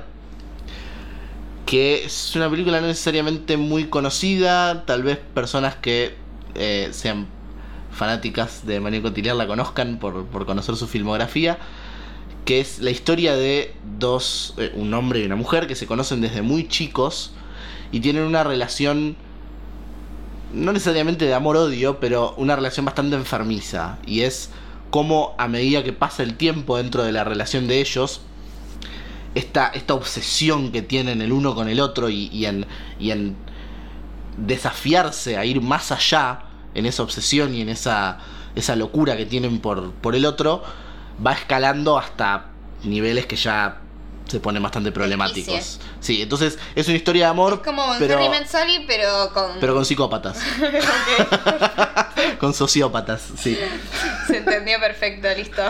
[1.68, 6.16] Que es una película no necesariamente muy conocida, tal vez personas que
[6.56, 7.28] eh, sean
[7.92, 11.58] fanáticas de Marion Cotillard la conozcan por, por conocer su filmografía.
[12.46, 16.22] Que es la historia de dos, eh, un hombre y una mujer que se conocen
[16.22, 17.34] desde muy chicos
[17.92, 19.16] y tienen una relación
[20.54, 23.98] no necesariamente de amor-odio, pero una relación bastante enfermiza.
[24.06, 24.50] Y es
[24.90, 28.22] como a medida que pasa el tiempo dentro de la relación de ellos,
[29.34, 32.66] esta, esta obsesión que tienen el uno con el otro y, y en,
[33.00, 33.38] y en
[34.38, 36.44] desafiarse a ir más allá
[36.76, 38.20] en esa obsesión y en esa,
[38.56, 40.64] esa locura que tienen por, por el otro,
[41.26, 42.46] va escalando hasta
[42.84, 43.78] niveles que ya
[44.28, 45.80] se ponen bastante problemáticos.
[46.00, 48.18] Sí, entonces es una historia de amor, Es como un pero,
[48.88, 49.60] pero con.
[49.60, 50.40] pero con psicópatas.
[52.40, 53.58] Con sociópatas, sí.
[54.28, 55.62] Se entendió perfecto, listo.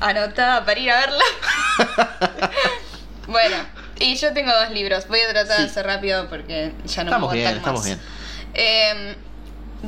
[0.00, 1.24] Anotada para ir a verla.
[3.28, 3.56] bueno,
[3.98, 5.06] y yo tengo dos libros.
[5.08, 7.86] Voy a tratar de hacer rápido porque ya no Estamos me bien, estamos más.
[7.86, 8.00] bien.
[8.54, 9.16] Eh,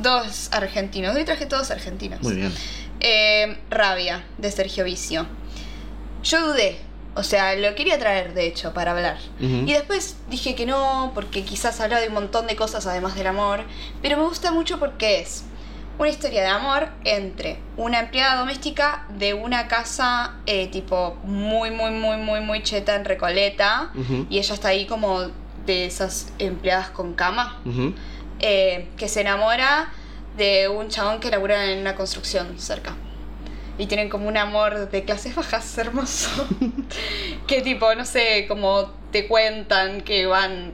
[0.01, 1.15] dos argentinos.
[1.15, 2.21] Hoy traje todos argentinos.
[2.21, 2.53] Muy bien.
[2.99, 5.27] Eh, Rabia, de Sergio Vicio.
[6.23, 6.77] Yo dudé.
[7.15, 9.17] O sea, lo quería traer, de hecho, para hablar.
[9.39, 13.25] Y después dije que no, porque quizás habla de un montón de cosas además del
[13.25, 13.63] amor.
[14.03, 15.43] Pero me gusta mucho porque es
[15.97, 21.89] una historia de amor entre una empleada doméstica de una casa eh, tipo muy, muy,
[21.89, 23.91] muy, muy, muy cheta en Recoleta.
[24.29, 25.31] Y ella está ahí como
[25.65, 27.59] de esas empleadas con cama.
[28.39, 29.91] Eh, que se enamora
[30.37, 32.95] de un chabón que labura en una construcción cerca.
[33.77, 36.47] Y tienen como un amor de clases bajas hermoso.
[37.47, 40.73] que tipo, no sé, como te cuentan que van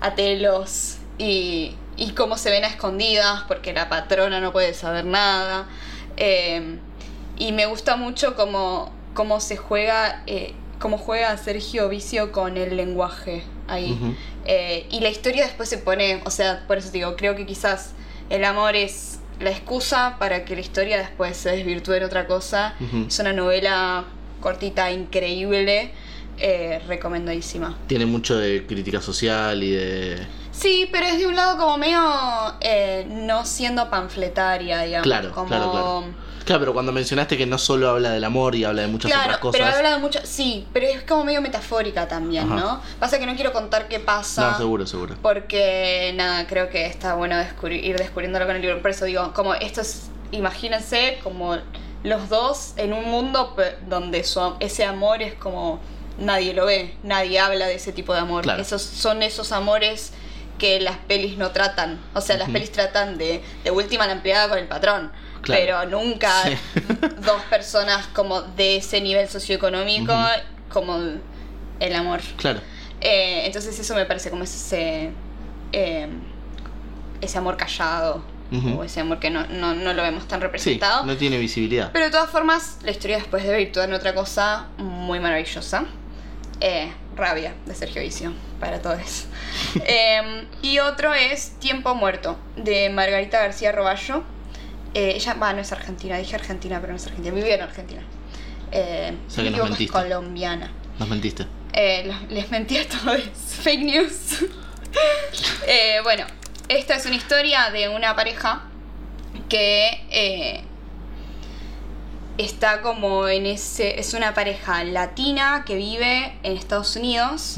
[0.00, 5.04] a telos y, y cómo se ven a escondidas porque la patrona no puede saber
[5.04, 5.66] nada.
[6.16, 6.78] Eh,
[7.38, 12.76] y me gusta mucho cómo, cómo se juega, eh, cómo juega Sergio Vicio con el
[12.76, 13.96] lenguaje ahí.
[14.44, 17.46] Eh, y la historia después se pone, o sea, por eso te digo, creo que
[17.46, 17.92] quizás
[18.28, 22.74] el amor es la excusa para que la historia después se desvirtúe en otra cosa.
[23.06, 24.04] Es una novela
[24.40, 25.92] cortita, increíble,
[26.38, 27.76] Eh, recomendadísima.
[27.86, 30.26] Tiene mucho de crítica social y de...
[30.50, 32.02] Sí, pero es de un lado como medio
[32.60, 35.04] eh, no siendo panfletaria, digamos.
[35.04, 35.46] Claro, como...
[35.46, 36.04] claro, claro.
[36.44, 39.24] Claro, pero cuando mencionaste que no solo habla del amor y habla de muchas Claro,
[39.24, 39.60] otras cosas...
[39.60, 42.54] pero habla de mucho, sí, pero es como medio metafórica también, Ajá.
[42.60, 42.82] ¿no?
[42.98, 44.50] Pasa que no quiero contar qué pasa.
[44.50, 45.16] No, seguro, seguro.
[45.22, 48.80] Porque nada, creo que está bueno descubrir, ir descubriéndolo con el libro.
[48.80, 51.56] Por eso digo, como esto es, imagínense como
[52.04, 53.54] los dos en un mundo
[53.88, 55.80] donde su, ese amor es como
[56.18, 58.42] nadie lo ve, nadie habla de ese tipo de amor.
[58.42, 58.62] Claro.
[58.62, 60.12] Esos son esos amores
[60.58, 62.00] que las pelis no tratan.
[62.14, 65.10] O sea, las pelis tratan de, de última la empleada con el patrón.
[65.42, 65.60] Claro.
[65.62, 66.56] Pero nunca Sí.
[67.26, 70.14] dos personas como de ese nivel socioeconómico
[70.70, 70.96] como
[71.80, 72.20] el amor.
[72.36, 72.60] Claro.
[73.00, 75.10] Eh, entonces eso me parece como ese
[75.72, 76.08] eh,
[77.20, 78.22] ese amor callado
[78.76, 81.06] o ese amor que no, no, no lo vemos tan Sí, representado.
[81.06, 81.90] no tiene visibilidad.
[81.90, 85.86] Pero de todas formas, la historia después de Virtud en otra cosa muy maravillosa.
[86.60, 89.24] Eh, Rabia, de Sergio Vicio, para todos.
[89.86, 94.22] Eh, y otro es Tiempo Muerto, de Margarita García Roballo.
[94.94, 98.02] Eh, ella, va, no es argentina, dije argentina, pero no es argentina, vive en Argentina.
[98.70, 99.92] Eh, O sea que nos es mentiste.
[99.92, 100.70] colombiana.
[100.98, 101.46] Nos mentiste.
[101.72, 103.20] Eh, les mentí a todos.
[103.62, 104.44] Fake news.
[105.66, 106.26] Eh, bueno,
[106.68, 108.64] esta es una historia de una pareja
[109.48, 110.64] que eh,
[112.36, 113.98] está como en ese.
[113.98, 117.56] Es una pareja latina que vive en Estados Unidos.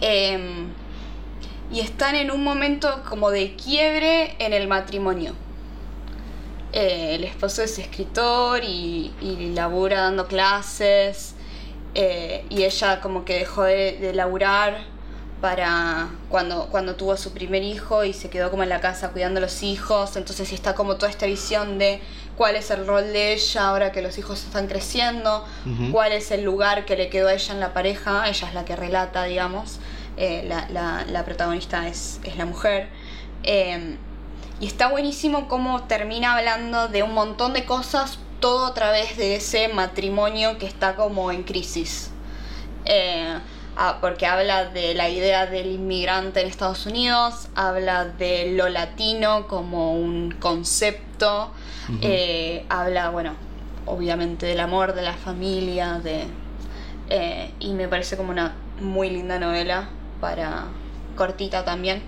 [0.00, 0.66] Eh,
[1.72, 5.34] y están en un momento como de quiebre en el matrimonio.
[6.72, 11.34] Eh, el esposo es escritor y, y labura dando clases.
[11.94, 14.78] eh, y ella como que dejó de, de laburar
[15.40, 19.38] para cuando, cuando tuvo su primer hijo y se quedó como en la casa cuidando
[19.38, 20.16] a los hijos.
[20.16, 22.00] Entonces está como toda esta visión de
[22.36, 25.44] cuál es el rol de ella ahora que los hijos están creciendo,
[25.92, 28.28] cuál es el lugar que le quedó a ella en la pareja.
[28.28, 29.78] Ella es la que relata, digamos.
[30.16, 32.88] Eh, la, la- la protagonista es, es la mujer.
[34.60, 39.36] Y está buenísimo cómo termina hablando de un montón de cosas, todo a través de
[39.36, 42.10] ese matrimonio que está como en crisis.
[42.84, 43.38] Eh,
[43.76, 49.46] ah, porque habla de la idea del inmigrante en Estados Unidos, habla de lo latino
[49.46, 51.52] como un concepto,
[52.02, 53.34] eh, habla, bueno,
[53.86, 56.26] obviamente del amor, de la familia, de...
[57.10, 59.88] eh, y me parece como una muy linda novela
[60.20, 60.64] para
[61.16, 62.02] cortita también.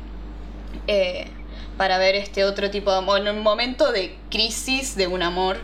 [0.89, 1.31] eh,
[1.77, 5.59] para ver este otro tipo de amor, en un momento de crisis de un amor,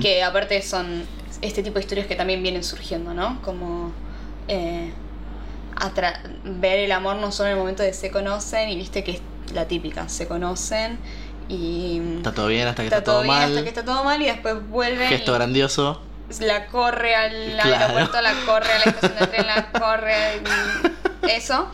[0.00, 1.04] que aparte son
[1.40, 3.40] este tipo de historias que también vienen surgiendo, ¿no?
[3.42, 3.92] Como
[4.48, 4.92] eh,
[6.44, 9.20] ver el amor no solo en el momento de se conocen y viste que es
[9.52, 10.98] la típica, se conocen
[11.48, 13.48] y Está todo bien hasta que está, está, todo, bien mal.
[13.50, 16.00] hasta que está todo mal y después vuelven Gesto y grandioso.
[16.40, 17.74] la corre al Claro.
[17.74, 20.14] aeropuerto, la corre a la estación de tren, la corre
[21.28, 21.68] eso.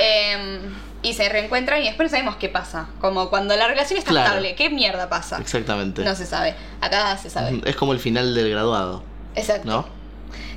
[0.00, 0.60] Em,
[1.02, 2.88] y se reencuentran y después no sabemos qué pasa.
[3.00, 4.26] Como cuando la relación está Claro.
[4.28, 5.38] estable, ¿qué mierda pasa?
[5.38, 6.02] Exactamente.
[6.04, 6.54] No se sabe.
[6.80, 7.60] Acá se sabe.
[7.64, 9.02] Es como el final del graduado,
[9.34, 9.66] Exacto.
[9.68, 9.86] ¿no?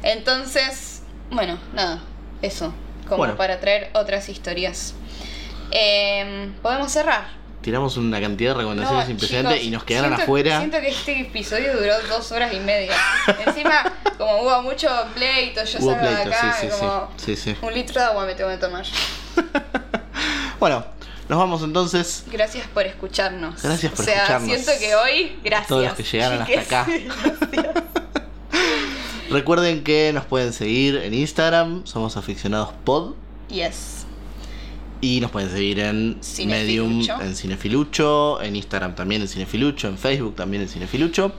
[0.03, 1.99] Entonces, bueno, nada,
[2.41, 2.73] eso.
[3.05, 3.35] Como Bueno.
[3.37, 4.93] para traer otras historias.
[5.71, 7.37] Em, Podemos cerrar.
[7.61, 10.57] Tiramos una cantidad de recomendaciones No, impresionantes chicos, y nos quedaron siento- afuera.
[10.59, 12.95] Siento que este episodio duró dos horas y media.
[13.45, 13.83] Encima,
[14.17, 17.55] como hubo mucho pleito, yo Hubo salgo de pleito, acá sí, sí, como sí.
[17.61, 18.85] un litro de agua me tengo que tomar.
[20.60, 20.84] Bueno,
[21.30, 22.26] nos vamos entonces.
[22.32, 23.62] Gracias por escucharnos.
[23.62, 24.49] Gracias por o sea, escucharnos.
[24.49, 25.68] siento que hoy, gracias.
[25.68, 26.88] Todos los que llegaron hasta acá.
[29.30, 33.14] Recuerden que nos pueden seguir en Instagram, somos aficionados pod.
[33.49, 34.05] Yes.
[35.01, 37.14] Y nos pueden seguir en Cinefilucho.
[37.14, 41.32] Medium, en Cinefilucho, en Instagram también en Cinefilucho, en Facebook también en Cinefilucho.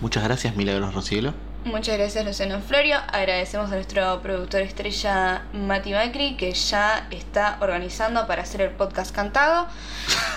[0.00, 1.32] Muchas gracias, Milagros Rocielo.
[1.70, 2.96] Muchas gracias Luciano Florio.
[3.12, 9.14] Agradecemos a nuestro productor estrella Mati Macri que ya está organizando para hacer el podcast
[9.14, 9.66] cantado.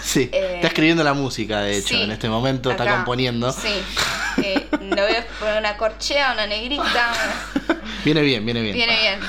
[0.03, 3.51] Sí, Eh, está escribiendo la música, de hecho, sí, en este momento está componiendo.
[3.51, 3.69] Sí.
[4.43, 7.11] Eh, lo voy a poner una corchea, una negrita.
[8.05, 8.73] Viene bien, viene bien.
[8.73, 9.19] Viene bien.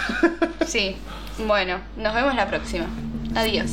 [0.65, 0.97] Sí.
[1.39, 2.87] Bueno, nos vemos la próxima.
[3.35, 3.71] Adiós.